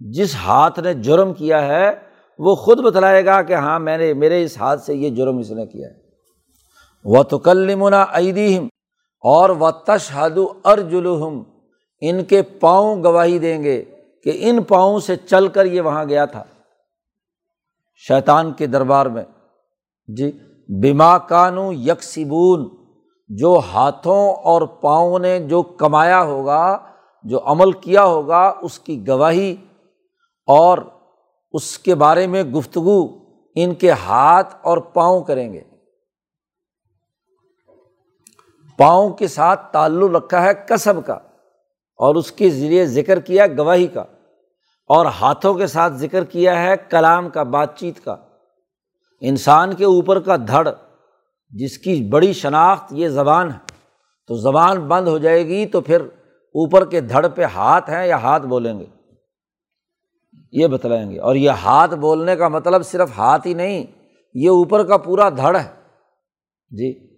جس 0.00 0.34
ہاتھ 0.34 0.80
نے 0.80 0.94
جرم 0.94 1.34
کیا 1.34 1.66
ہے، 1.66 1.90
وہ 2.38 2.54
خود 2.54 2.80
بتلائے 2.80 3.26
گا 3.26 3.42
کہ 3.42 3.52
ہاں 3.52 3.80
میں 3.80 3.98
نے 3.98 4.14
میرے 4.14 4.44
اس 4.44 4.58
ہاتھ 4.58 4.80
سے 4.80 4.94
یہ 4.94 5.10
جرم 5.10 5.38
اس 5.38 5.50
نے 5.50 5.66
کیا 5.66 5.88
ہے۔ 5.88 5.94
وہ 7.04 7.22
تو 7.22 7.38
کلمنا 7.38 8.02
ایدیم 8.02 8.68
اور 9.20 9.50
و 9.50 9.70
تشہد 9.70 10.38
ارجلحم 10.64 11.42
ان 12.00 12.24
کے 12.24 12.42
پاؤں 12.42 13.04
گواہی 13.04 13.38
دیں 13.38 13.64
گے 13.64 13.84
کہ 14.24 14.32
ان 14.40 14.62
پاؤں 14.62 14.98
سے 14.98 15.16
چل 15.16 15.48
کر 15.48 15.64
یہ 15.64 15.80
وہاں 15.80 16.04
گیا 16.04 16.24
تھا۔ 16.24 16.44
شیطان 18.08 18.52
کے 18.52 18.66
دربار 18.66 19.06
میں۔ 19.06 19.24
جی 20.16 20.32
بیما 20.68 21.18
کانو 21.18 21.72
یکسبون 21.72 22.68
جو 23.28 23.60
ہاتھوں 23.72 24.34
اور 24.34 24.62
پاؤں 24.62 25.18
نے 25.18 25.38
جو 25.38 25.62
کمایا 25.62 26.22
ہوگا، 26.22 26.78
جو 27.22 27.40
عمل 27.44 27.72
کیا 27.72 28.04
ہوگا، 28.04 28.52
اس 28.62 28.78
کی 28.78 29.08
گواہی 29.08 29.56
اور 30.48 30.78
اس 31.52 31.78
کے 31.78 31.94
بارے 31.94 32.26
میں 32.26 32.42
گفتگو 32.42 33.18
ان 33.54 33.74
کے 33.74 33.90
ہاتھ 33.90 34.56
اور 34.62 34.78
پاؤں 34.78 35.24
کریں 35.24 35.52
گے۔ 35.52 35.60
پاؤں 38.78 39.10
کے 39.10 39.28
ساتھ 39.28 39.72
تعلق 39.72 40.10
رکھا 40.10 40.42
ہے 40.42 40.50
کسب 40.68 41.06
کا 41.06 41.14
اور 41.96 42.14
اس 42.14 42.32
کے 42.32 42.50
ذریعے 42.50 42.86
ذکر 42.86 43.20
کیا 43.20 43.46
گواہی 43.46 43.86
کا 43.86 44.04
اور 44.88 45.06
ہاتھوں 45.06 45.54
کے 45.54 45.66
ساتھ 45.66 45.92
ذکر 45.92 46.24
کیا 46.24 46.62
ہے 46.62 46.74
کلام 46.90 47.30
کا، 47.30 47.42
بات 47.42 47.78
چیت 47.78 48.04
کا۔ 48.04 48.16
انسان 49.20 49.74
کے 49.74 49.84
اوپر 49.84 50.20
کا 50.20 50.36
دھڑ 50.36 50.68
جس 51.50 51.78
کی 51.78 52.08
بڑی 52.08 52.32
شناخت، 52.32 52.84
یہ 52.90 53.08
زبان 53.08 53.50
ہے۔ 53.50 53.58
تو 54.26 54.34
زبان 54.34 54.80
بند 54.80 55.08
ہو 55.08 55.18
جائے 55.18 55.46
گی 55.46 55.66
تو 55.66 55.80
پھر 55.80 56.00
اوپر 56.00 56.84
کے 56.84 57.00
دھڑ 57.00 57.28
پہ 57.28 57.44
ہاتھ 57.44 57.90
ہیں 57.90 58.06
یا 58.06 58.22
ہاتھ 58.22 58.46
بولیں 58.46 58.80
گے۔ 58.80 58.86
یہ 60.52 60.66
بتلائیں 60.66 61.10
گے۔ 61.10 61.18
اور 61.18 61.34
یہ 61.34 61.50
ہاتھ 61.50 61.94
بولنے 61.94 62.36
کا 62.36 62.48
مطلب 62.48 62.86
صرف 62.86 63.10
ہاتھ 63.16 63.46
ہی 63.46 63.54
نہیں، 63.54 63.84
یہ 64.34 64.48
اوپر 64.48 64.86
کا 64.86 64.96
پورا 64.96 65.30
دھڑ 65.30 65.56
ہے۔ 65.56 65.68
جی 66.70 67.16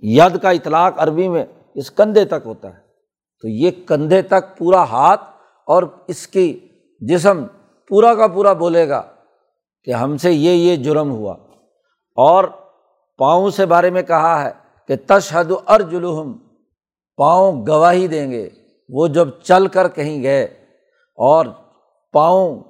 ید 0.00 0.42
کا 0.42 0.50
اطلاق 0.50 0.94
عربی 0.96 1.28
میں 1.28 1.44
اس 1.74 1.90
کندھے 1.90 2.24
تک 2.24 2.46
ہوتا 2.46 2.68
ہے۔ 2.68 2.78
تو 3.42 3.48
یہ 3.48 3.70
کندھے 3.86 4.22
تک 4.22 4.58
پورا 4.58 4.82
ہاتھ 4.82 5.20
اور 5.66 5.82
اس 6.08 6.26
کی 6.28 6.58
جسم 7.00 7.44
پورا 7.88 8.14
کا 8.14 8.26
پورا 8.26 8.52
بولے 8.52 8.88
گا 8.88 9.02
کہ 9.84 9.90
ہم 9.90 10.16
سے 10.16 10.32
یہ 10.32 10.50
یہ 10.50 10.76
جرم 10.76 11.10
ہوا۔ 11.10 11.32
اور 12.16 12.44
پاؤں 13.18 13.50
سے 13.50 13.66
بارے 13.66 13.90
میں 13.90 14.02
کہا 14.02 14.44
ہے 14.44 14.50
کہ 14.88 14.96
تشہد 15.06 15.52
ارجلحم 15.68 16.32
پاؤں 17.16 17.66
گواہی 17.66 18.06
دیں 18.06 18.30
گے۔ 18.30 18.48
وہ 18.88 19.06
جب 19.06 19.28
چل 19.42 19.66
کر 19.66 19.88
کہیں 19.88 20.22
گئے 20.22 20.44
اور 21.14 21.46
پاؤں 22.12 22.62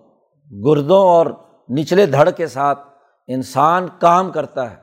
گردوں 0.64 1.00
اور 1.00 1.26
نچلے 1.78 2.06
دھڑ 2.06 2.30
کے 2.30 2.46
ساتھ 2.46 2.78
انسان 3.26 3.86
کام 3.98 4.30
کرتا 4.30 4.70
ہے۔ 4.70 4.76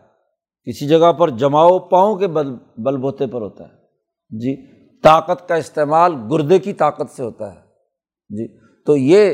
کسی 0.66 0.88
جگہ 0.88 1.12
پر 1.12 1.30
جماؤ 1.30 1.80
پاؤں 1.80 2.16
کے 2.16 2.28
بل 2.28 2.56
بل 2.78 2.98
بوتے 2.98 3.28
پر 3.28 3.42
ہوتا 3.42 3.64
ہے۔ 3.64 3.74
جی 4.30 4.78
طاقت 5.02 5.50
کا 5.50 5.56
استعمال 5.56 6.16
گردے 6.32 6.60
کی 6.60 6.74
طاقت 6.74 7.12
سے 7.12 7.24
ہوتا 7.24 7.56
ہے۔ 7.56 7.60
جی 8.30 8.60
تو 8.84 8.98
یہ 8.98 9.34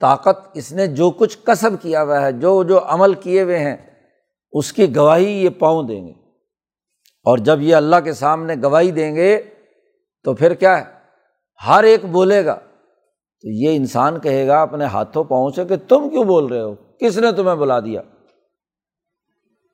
طاقت 0.00 0.50
اس 0.54 0.72
نے 0.72 0.86
جو 0.86 1.10
کچھ 1.10 1.38
کسب 1.44 1.70
کیا 1.82 2.02
ہوا 2.02 2.22
ہے، 2.22 2.32
جو 2.32 2.62
جو 2.62 2.80
عمل 2.84 3.14
کیے 3.14 3.42
ہوئے 3.42 3.58
ہیں، 3.58 3.76
اس 4.52 4.72
کی 4.72 4.96
گواہی 4.96 5.44
یہ 5.44 5.48
پاؤں 5.50 5.82
دیں 5.82 6.06
گے۔ 6.06 6.12
اور 7.24 7.38
جب 7.38 7.60
یہ 7.60 7.74
اللہ 7.74 7.96
کے 8.04 8.12
سامنے 8.12 8.54
گواہی 8.62 8.90
دیں 8.90 9.16
گے 9.16 9.42
تو 10.24 10.34
پھر 10.34 10.54
کیا 10.54 10.78
ہے؟ 10.78 10.84
ہر 11.66 11.84
ایک 11.84 12.04
بولے 12.04 12.44
گا۔ 12.44 12.58
تو 13.42 13.48
یہ 13.48 13.76
انسان 13.76 14.20
کہے 14.20 14.46
گا 14.46 14.62
اپنے 14.62 14.84
ہاتھوں 14.84 15.24
پاؤں 15.24 15.50
سے 15.50 15.64
کہ 15.64 15.76
تم 15.88 16.08
کیوں 16.08 16.24
بول 16.24 16.46
رہے 16.46 16.60
ہو؟ 16.60 16.74
کس 17.00 17.18
نے 17.18 17.32
تمہیں 17.32 17.56
بلا 17.56 17.80
دیا؟ 17.80 18.02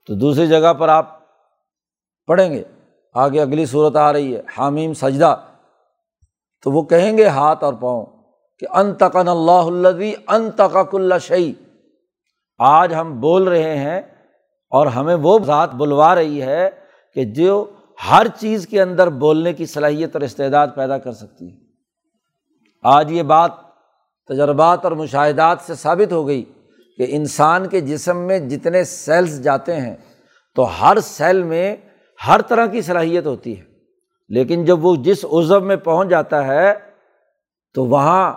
تو 0.07 0.15
دوسری 0.15 0.47
جگہ 0.47 0.75
پر 0.75 0.89
آپ 0.89 1.19
پڑھیں 2.27 2.53
گے۔ 2.53 2.63
آگے 3.15 3.41
اگلی 3.41 3.67
صورت 3.67 3.97
آ 3.97 4.13
رہی 4.13 4.37
ہے، 4.37 4.43
حامیم 4.59 4.95
سجدہ۔ 4.95 5.37
تو 6.65 6.71
وہ 6.71 6.83
کہیں 6.83 7.19
گے 7.19 7.27
ہاتھ 7.27 7.65
اور 7.65 7.75
پاؤں 7.75 8.07
کہ 8.59 8.67
ان 8.75 8.95
تقن 8.95 9.29
اللہ 9.29 9.87
الدی 9.87 10.13
ان 10.29 10.51
تقق 10.51 10.95
اللہ 10.95 11.19
شعی 11.21 11.53
آج 12.59 12.95
ہم 12.95 13.21
بول 13.21 13.49
رہے 13.49 13.79
ہیں 13.79 14.03
اور 14.71 14.87
ہمیں 14.87 15.15
وہ 15.15 15.39
ذات 15.47 15.75
بلوا 15.75 16.15
رہی 16.15 16.43
ہے 16.43 16.71
کہ 17.15 17.25
جو 17.25 17.65
ہر 18.11 18.27
چیز 18.37 18.67
کے 18.67 18.83
اندر 18.83 19.11
بولنے 19.11 19.53
کی 19.53 19.67
صلاحیت 19.67 20.17
اور 20.17 20.23
استعداد 20.23 20.69
پیدا 20.75 20.99
کر 20.99 21.13
سکتی 21.13 21.53
ہے۔ 21.53 21.68
آج 22.83 23.13
یہ 23.13 23.23
بات 23.23 23.51
تجربات 24.29 24.85
اور 24.85 24.93
مشاہدات 24.93 25.59
سے 25.67 25.75
ثابت 25.75 26.13
ہو 26.13 26.27
گئی 26.27 26.45
کہ 26.97 27.07
انسان 27.09 27.67
کے 27.67 27.81
جسم 27.81 28.17
میں 28.17 28.39
جتنے 28.39 28.85
سیلس 28.85 29.43
جاتے 29.43 29.81
ہیں 29.81 29.97
تو 30.55 30.65
ہر 30.65 31.01
سیل 31.03 31.43
میں 31.43 31.77
ہر 32.27 32.43
طرح 32.43 32.67
کی 32.67 32.83
صلاحیت 32.83 33.27
ہوتی 33.27 33.59
ہے۔ 33.59 33.65
لیکن 34.29 34.65
جب 34.65 34.85
وہ 34.85 34.97
جس 34.97 35.25
عزب 35.25 35.63
میں 35.63 35.77
پہنچ 35.77 36.09
جاتا 36.09 36.47
ہے 36.47 36.75
تو 37.75 37.85
وہاں 37.85 38.33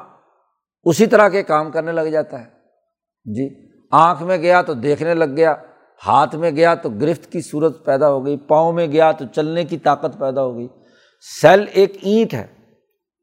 اسی 0.83 1.05
طرح 1.05 1.29
کے 1.29 1.43
کام 1.43 1.71
کرنے 1.71 1.91
لگ 1.91 2.01
جاتا 2.01 2.39
ہے۔ 2.39 2.45
جی 3.25 3.49
آنکھ 3.91 4.23
میں 4.23 4.37
گیا 4.37 4.61
تو 4.61 4.73
دیکھنے 4.73 5.13
لگ 5.13 5.35
گیا، 5.37 5.55
ہاتھ 6.07 6.35
میں 6.35 6.51
گیا 6.51 6.75
تو 6.75 6.89
گرفت 6.89 7.31
کی 7.31 7.41
صورت 7.41 7.85
پیدا 7.85 8.09
ہو 8.09 8.25
گئی، 8.25 8.37
پاؤں 8.37 8.73
میں 8.73 8.87
گیا 8.87 9.11
تو 9.11 9.25
چلنے 9.35 9.63
کی 9.63 9.77
طاقت 9.77 10.19
پیدا 10.19 10.43
ہو 10.43 10.57
گئی۔ 10.57 10.67
سیل 11.41 11.65
ایک 11.73 11.97
اینٹ 12.01 12.33
ہے۔ 12.33 12.60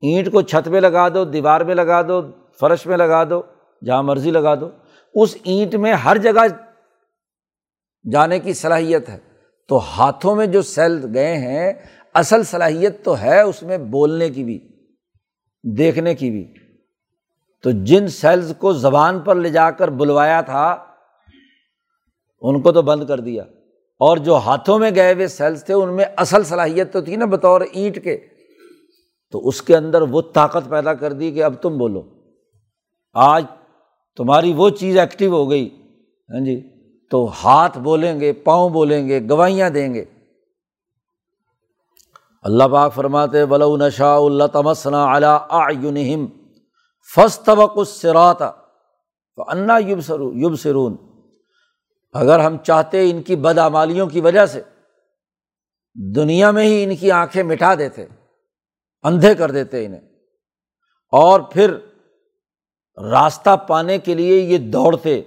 اینٹ 0.01 0.33
کو 0.33 0.43
چھت 0.43 0.69
میں 0.69 0.81
لگا 0.81 1.09
دو، 1.09 1.25
دیوار 1.25 1.61
میں 1.61 1.75
لگا 1.75 2.03
دو، 2.03 2.23
فرش 2.61 2.87
میں 2.87 2.97
لگا 2.97 3.25
دو، 3.25 3.43
جہاں 3.85 4.03
مرضی 4.03 4.31
لگا 4.31 4.55
دو۔ 4.55 4.71
اس 5.15 5.37
اینٹ 5.45 5.75
میں 5.75 5.93
ہر 5.93 6.17
جگہ 6.17 6.47
جانے 8.13 8.39
کی 8.39 8.53
صلاحیت 8.53 9.09
ہے۔ 9.09 9.19
تو 9.69 9.77
ہاتھوں 9.77 10.37
میں 10.37 10.47
جو 10.47 10.63
سیل 10.63 11.07
گئے 11.15 11.39
ہیں، 11.39 11.73
اصل 12.15 12.43
صلاحیت 12.43 13.05
تو 13.05 13.19
ہے 13.19 13.41
اس 13.41 13.63
میں 13.63 13.79
بولنے 13.79 14.29
کی 14.29 14.45
بھی، 14.45 14.69
دیکھنے 15.63 16.15
کی 16.15 16.31
بھی۔ 16.31 16.55
تو 17.63 17.71
جن 17.71 18.09
سیلز 18.09 18.53
کو 18.59 18.73
زبان 18.73 19.21
پر 19.21 19.35
لے 19.35 19.49
جا 19.49 19.71
کر 19.71 19.89
بلوایا 19.89 20.41
تھا، 20.41 20.85
ان 22.41 22.63
کو 22.63 22.73
تو 22.73 22.83
بند 22.83 23.05
کر 23.09 23.21
دیا۔ 23.21 23.43
اور 23.99 24.17
جو 24.17 24.37
ہاتھوں 24.37 24.79
میں 24.79 24.91
گئے 24.95 25.15
ہوئے 25.15 25.29
سیلس 25.29 25.65
تھے، 25.65 25.75
ان 25.75 25.97
میں 25.97 26.05
اصل 26.17 26.45
صلاحیت 26.45 26.93
تو 26.93 27.01
تھی 27.01 27.17
نا 27.17 27.25
بطور 27.25 27.61
اینٹ 27.73 28.05
کے۔ 28.05 28.38
تو 29.31 29.49
اس 29.49 29.63
کے 29.63 29.77
اندر 29.77 30.03
وہ 30.03 30.23
طاقت 30.35 30.69
پیدا 30.69 30.95
کر 30.95 31.13
دی 31.13 31.31
کہ 31.31 31.45
اب 31.45 31.55
تم 31.63 31.79
بولو۔ 31.79 32.03
آج 33.13 33.45
تمہاری 34.17 34.53
وہ 34.53 34.71
چیز 34.71 34.99
ایکٹیو 34.99 35.35
ہو 35.35 35.51
گئی۔ 35.51 35.69
ہاں 36.35 36.45
جی؟ 36.45 36.71
تو 37.11 37.31
ہاتھ 37.45 37.79
بولیں 37.79 38.21
گے، 38.21 38.33
پاؤں 38.33 38.71
بولیں 38.71 39.09
گے 39.09 39.29
گوائیاں 39.31 39.71
دیں 39.71 39.95
گے۔ 39.95 40.05
اللہ 42.43 42.65
پاک 42.73 42.95
فرماتے 42.95 43.43
ولو 43.43 43.77
نشا 43.77 44.17
اللہ 44.17 44.45
تمسنا 44.45 45.05
اعینہم 45.51 46.27
فس 47.15 47.41
طبق 47.41 47.79
السراتا 47.79 48.51
انا 49.49 49.79
یوب 49.79 50.01
سرو 50.01 50.33
یوب 50.33 50.57
سرون 50.57 50.97
اگر 52.13 52.41
ہم 52.41 52.57
چاہتے 52.57 53.11
ان 53.11 53.23
کی 53.23 53.37
بدعمالیوں 53.37 54.07
کی 54.07 54.21
وجہ 54.21 54.47
سے، 54.47 54.63
دنیا 56.15 56.51
میں 56.51 56.65
ہی 56.65 56.85
ان 56.85 56.97
کی 56.97 57.11
آنکھیں 57.11 57.43
مٹا 57.43 57.75
دیتے۔ 57.75 58.07
اندھے 59.03 59.35
کر 59.35 59.51
دیتے 59.51 59.87
انہیں۔ 59.87 60.01
اور 61.13 61.41
پھر 61.41 61.75
راستہ 63.11 63.57
پانے 63.57 63.99
کے 63.99 64.15
لیے 64.15 64.41
یہ 64.41 64.59
دوڑتے، 64.59 65.23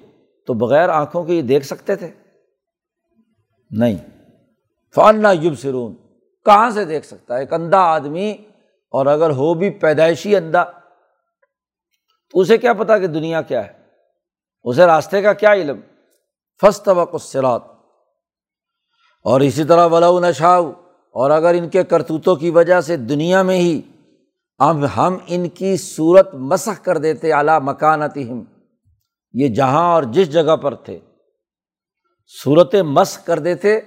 تو 0.48 0.54
بغیر 0.54 0.90
آنکھوں 0.90 1.24
کے 1.24 1.34
یہ 1.34 1.42
دیکھ 1.42 1.66
سکتے 1.66 1.96
تھے؟ 1.96 2.12
نہیں۔ 3.72 3.98
فانا 4.96 5.32
یوب 5.32 5.60
سرون 5.60 5.96
کہاں 6.46 6.70
سے 6.70 6.86
دیکھ 6.86 7.06
سکتا؟ 7.06 7.36
ہے 7.36 7.40
ایک 7.40 7.54
اندھا 7.54 7.80
آدمی، 7.80 8.32
اور 8.92 9.06
اگر 9.06 9.30
ہو 9.30 9.54
بھی 9.54 9.70
پیدائشی 9.70 10.36
اندھا، 10.36 10.64
تو 12.30 12.40
اسے 12.40 12.58
کیا 12.58 12.74
پتا 12.74 13.00
کہ 13.00 13.08
دنیا 13.08 13.42
کیا 13.42 13.68
ہے؟ 13.68 13.74
اسے 14.64 14.86
راستے 14.86 15.22
کا 15.22 15.34
کیا 15.34 15.54
علم؟ 15.54 15.80
فسط 16.62 16.88
وقت 16.88 17.36
اور 19.24 19.42
اسی 19.42 19.64
طرح 19.64 19.88
ولا 19.88 20.30
نشاؤ 20.30 20.72
اور 21.16 21.32
اگر 21.32 21.54
ان 21.54 21.70
کے 21.70 21.84
کرتوتوں 21.84 22.36
کی 22.36 22.50
وجہ 22.50 22.80
سے 22.82 22.98
دنیا 22.98 23.42
میں 23.42 23.58
ہی 23.58 23.82
اب 24.60 24.86
ہم 24.98 25.18
ان 25.28 25.48
کی 25.50 25.76
صورت 25.78 26.34
مسخ 26.50 26.84
کر 26.84 26.98
دیتے 26.98 27.32
اعلیٰ 27.34 27.60
مکانتی 27.62 28.30
ہم 28.30 28.44
یہ 29.34 29.48
جہاں 29.48 29.88
اور 29.94 30.04
جس 30.04 30.32
جگہ 30.32 30.56
پر 30.56 30.76
تھے۔ 30.76 30.98
صورت 32.34 32.76
مسخ 32.86 33.26
کر 33.26 33.40
دیتے، 33.40 33.80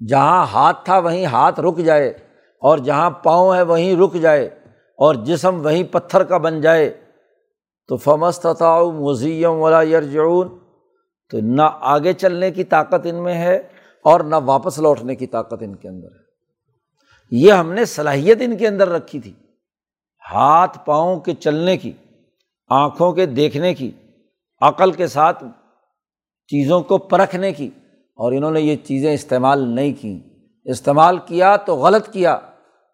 جہاں 0.00 0.44
ہاتھ 0.46 0.84
تھا 0.84 0.98
وہیں 0.98 1.26
ہاتھ 1.26 1.60
رک 1.60 1.78
جائے، 1.78 2.08
اور 2.62 2.78
جہاں 2.78 3.10
پاؤں 3.24 3.54
ہے 3.54 3.62
وہیں 3.62 3.94
رک 3.96 4.14
جائے، 4.14 4.44
اور 4.98 5.14
جسم 5.24 5.64
وہیں 5.64 5.82
پتھر 5.92 6.24
کا 6.24 6.38
بن 6.38 6.60
جائے۔ 6.60 6.90
تو 7.88 7.96
فمست 7.96 8.46
مزیم 8.94 9.60
ولا 9.60 9.82
یرجعون 9.82 10.48
تو 11.30 11.38
نہ 11.54 11.68
آگے 11.92 12.12
چلنے 12.12 12.50
کی 12.50 12.64
طاقت 12.64 13.06
ان 13.06 13.22
میں 13.22 13.34
ہے، 13.34 13.56
اور 14.04 14.20
نہ 14.20 14.36
واپس 14.44 14.78
لوٹنے 14.78 15.14
کی 15.16 15.26
طاقت 15.26 15.62
ان 15.62 15.74
کے 15.76 15.88
اندر 15.88 16.08
ہے۔ 16.08 16.21
یہ 17.32 17.52
ہم 17.52 17.72
نے 17.72 17.84
صلاحیت 17.84 18.38
ان 18.40 18.56
کے 18.56 18.68
اندر 18.68 18.88
رکھی 18.88 19.20
تھی۔ 19.20 19.32
ہاتھ 20.32 20.78
پاؤں 20.84 21.20
کے 21.20 21.34
چلنے 21.34 21.76
کی، 21.76 21.92
آنکھوں 22.68 23.12
کے 23.12 23.26
دیکھنے 23.26 23.74
کی، 23.74 23.90
عقل 24.60 24.92
کے 24.92 25.06
ساتھ 25.06 25.44
چیزوں 26.46 26.82
کو 26.82 26.98
پرکھنے 26.98 27.52
کی، 27.52 27.70
اور 28.18 28.32
انہوں 28.32 28.50
نے 28.50 28.60
یہ 28.60 28.76
چیزیں 28.76 29.14
استعمال 29.14 29.68
نہیں 29.68 29.92
کیں۔ 29.92 30.20
استعمال 30.64 31.18
کیا 31.18 31.56
تو 31.56 31.76
غلط 31.76 32.08
کیا، 32.08 32.32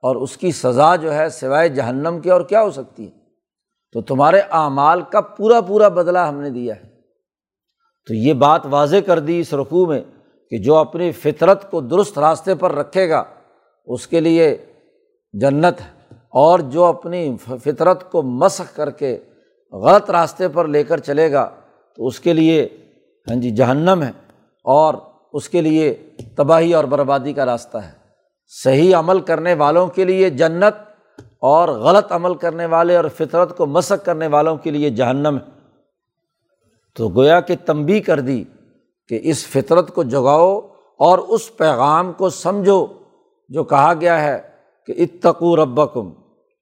اور 0.03 0.17
اس 0.17 0.37
کی 0.37 0.53
سزا 0.53 0.97
جو 0.97 1.15
ہے 1.15 1.29
سوائے 1.29 1.69
جہنم 1.69 2.21
کی 2.21 2.31
اور 2.31 2.41
کیا 2.41 2.63
ہو 2.63 2.71
سکتی 2.71 3.05
ہے؟ 3.05 3.11
تو 3.93 4.01
تمہارے 4.01 4.41
اعمال 4.51 5.03
کا 5.03 5.21
پورا 5.21 5.61
پورا 5.61 5.89
بدلہ 5.89 6.19
ہم 6.19 6.41
نے 6.41 6.51
دیا 6.51 6.75
ہے۔ 6.77 6.89
تو 8.07 8.15
یہ 8.15 8.33
بات 8.33 8.67
واضح 8.67 8.97
کر 9.07 9.19
دی 9.19 9.41
اس 9.41 9.55
رقوع 9.55 9.87
میں 9.87 10.01
کہ 10.51 10.59
جو 10.59 10.77
اپنی 10.77 11.13
فطرت 11.13 11.71
کو 11.71 11.81
درست 11.81 12.19
راستے 12.19 12.55
پر 12.55 12.73
رکھے 12.73 13.09
گا 13.11 13.25
اس 13.89 14.07
کے 14.07 14.21
لیے 14.21 14.57
جنت 15.33 15.81
ہے۔ 15.81 16.15
اور 16.29 16.59
جو 16.59 16.85
اپنی 16.85 17.37
فطرت 17.65 18.11
کو 18.11 18.23
مسخ 18.23 18.77
کر 18.77 18.91
کے 18.91 19.19
غلط 19.73 20.11
راستے 20.11 20.49
پر 20.49 20.69
لے 20.69 20.85
کر 20.85 20.99
چلے 20.99 21.33
گا، 21.33 21.51
تو 21.97 22.07
اس 22.07 22.21
کے 22.21 22.33
لیے 22.33 22.69
ہاں 23.31 23.37
جی 23.37 23.51
جہنم 23.51 24.03
ہے۔ 24.03 24.11
اور 24.65 24.95
اس 25.33 25.49
کے 25.49 25.61
لیے 25.61 26.11
تباہی 26.37 26.75
اور 26.75 26.85
بربادی 26.85 27.33
کا 27.33 27.47
راستہ 27.47 27.79
ہے۔ 27.79 27.93
صحیح 28.65 28.97
عمل 28.97 29.21
کرنے 29.21 29.55
والوں 29.55 29.87
کے 29.87 30.05
لیے 30.05 30.31
جنت 30.31 30.91
اور 31.41 31.69
غلط 31.69 32.13
عمل 32.13 32.35
کرنے 32.35 32.67
والے 32.67 32.97
اور 32.97 33.05
فطرت 33.17 33.57
کو 33.57 33.67
مسق 33.67 34.07
کرنے 34.07 34.27
والوں 34.27 34.57
کے 34.57 34.71
لیے 34.71 34.91
جہنم 34.91 35.37
ہے۔ 35.37 35.51
تو 36.97 37.09
گویا 37.09 37.41
کہ 37.41 37.55
تنبی 37.67 38.01
کر 38.01 38.21
دی 38.21 38.45
کہ 39.09 39.21
اس 39.23 39.47
فطرت 39.47 39.95
کو 39.95 40.03
جگاؤ 40.03 40.61
اور 40.99 41.19
اس 41.19 41.57
پیغام 41.57 42.13
کو 42.13 42.31
سمجھو۔ 42.31 42.87
جو 43.49 43.65
کہا 43.65 43.93
گیا 44.01 44.25
ہے 44.25 44.41
کہ 44.87 44.95
اتقو 44.97 45.57
ربکم، 45.57 46.11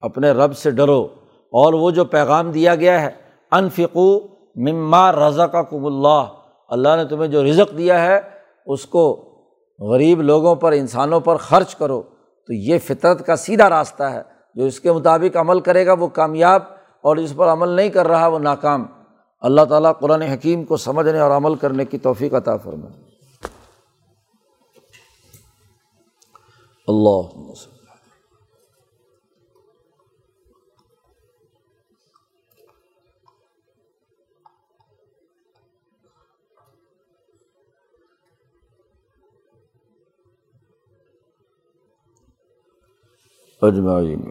اپنے 0.00 0.30
رب 0.30 0.56
سے 0.56 0.70
ڈرو، 0.70 1.08
اور 1.46 1.72
وہ 1.72 1.90
جو 1.90 2.04
پیغام 2.04 2.50
دیا 2.50 2.74
گیا 2.74 3.02
ہے 3.02 3.10
انفقو 3.50 4.18
مما 4.56 5.12
رضا 5.12 5.46
کا 5.46 5.62
کم 5.62 5.86
اللہ 5.86 6.24
اللہ 6.68 6.88
نے 6.96 7.04
تمہیں 7.04 7.30
جو 7.30 7.44
رزق 7.44 7.78
دیا 7.78 8.04
ہے، 8.04 8.20
اس 8.66 8.86
کو 8.86 9.32
غریب 9.80 10.22
لوگوں 10.22 10.54
پر، 10.54 10.72
انسانوں 10.72 11.20
پر 11.20 11.36
خرچ 11.36 11.74
کرو۔ 11.74 12.02
تو 12.46 12.52
یہ 12.52 12.78
فطرت 12.78 13.26
کا 13.26 13.36
سیدھا 13.36 13.70
راستہ 13.70 14.02
ہے۔ 14.02 14.22
جو 14.54 14.64
اس 14.64 14.80
کے 14.80 14.92
مطابق 14.92 15.36
عمل 15.36 15.60
کرے 15.60 15.86
گا، 15.86 15.92
وہ 15.92 16.06
کامیاب 16.06 16.62
اور 17.02 17.16
اس 17.16 17.32
پر 17.36 17.46
عمل 17.46 17.68
نہیں 17.68 17.88
کر 17.88 18.08
رہا، 18.08 18.26
وہ 18.26 18.38
ناکام۔ 18.38 18.86
اللہ 19.40 19.60
تعالیٰ 19.68 19.92
قرآن 20.00 20.22
حکیم 20.22 20.64
کو 20.64 20.76
سمجھنے 20.76 21.18
اور 21.18 21.30
عمل 21.30 21.54
کرنے 21.54 21.84
کی 21.84 21.98
توفیق 21.98 22.34
عطا 22.34 22.56
فرمائے۔ 22.56 23.15
اللہ 26.88 27.64
اجمعین 43.62 44.22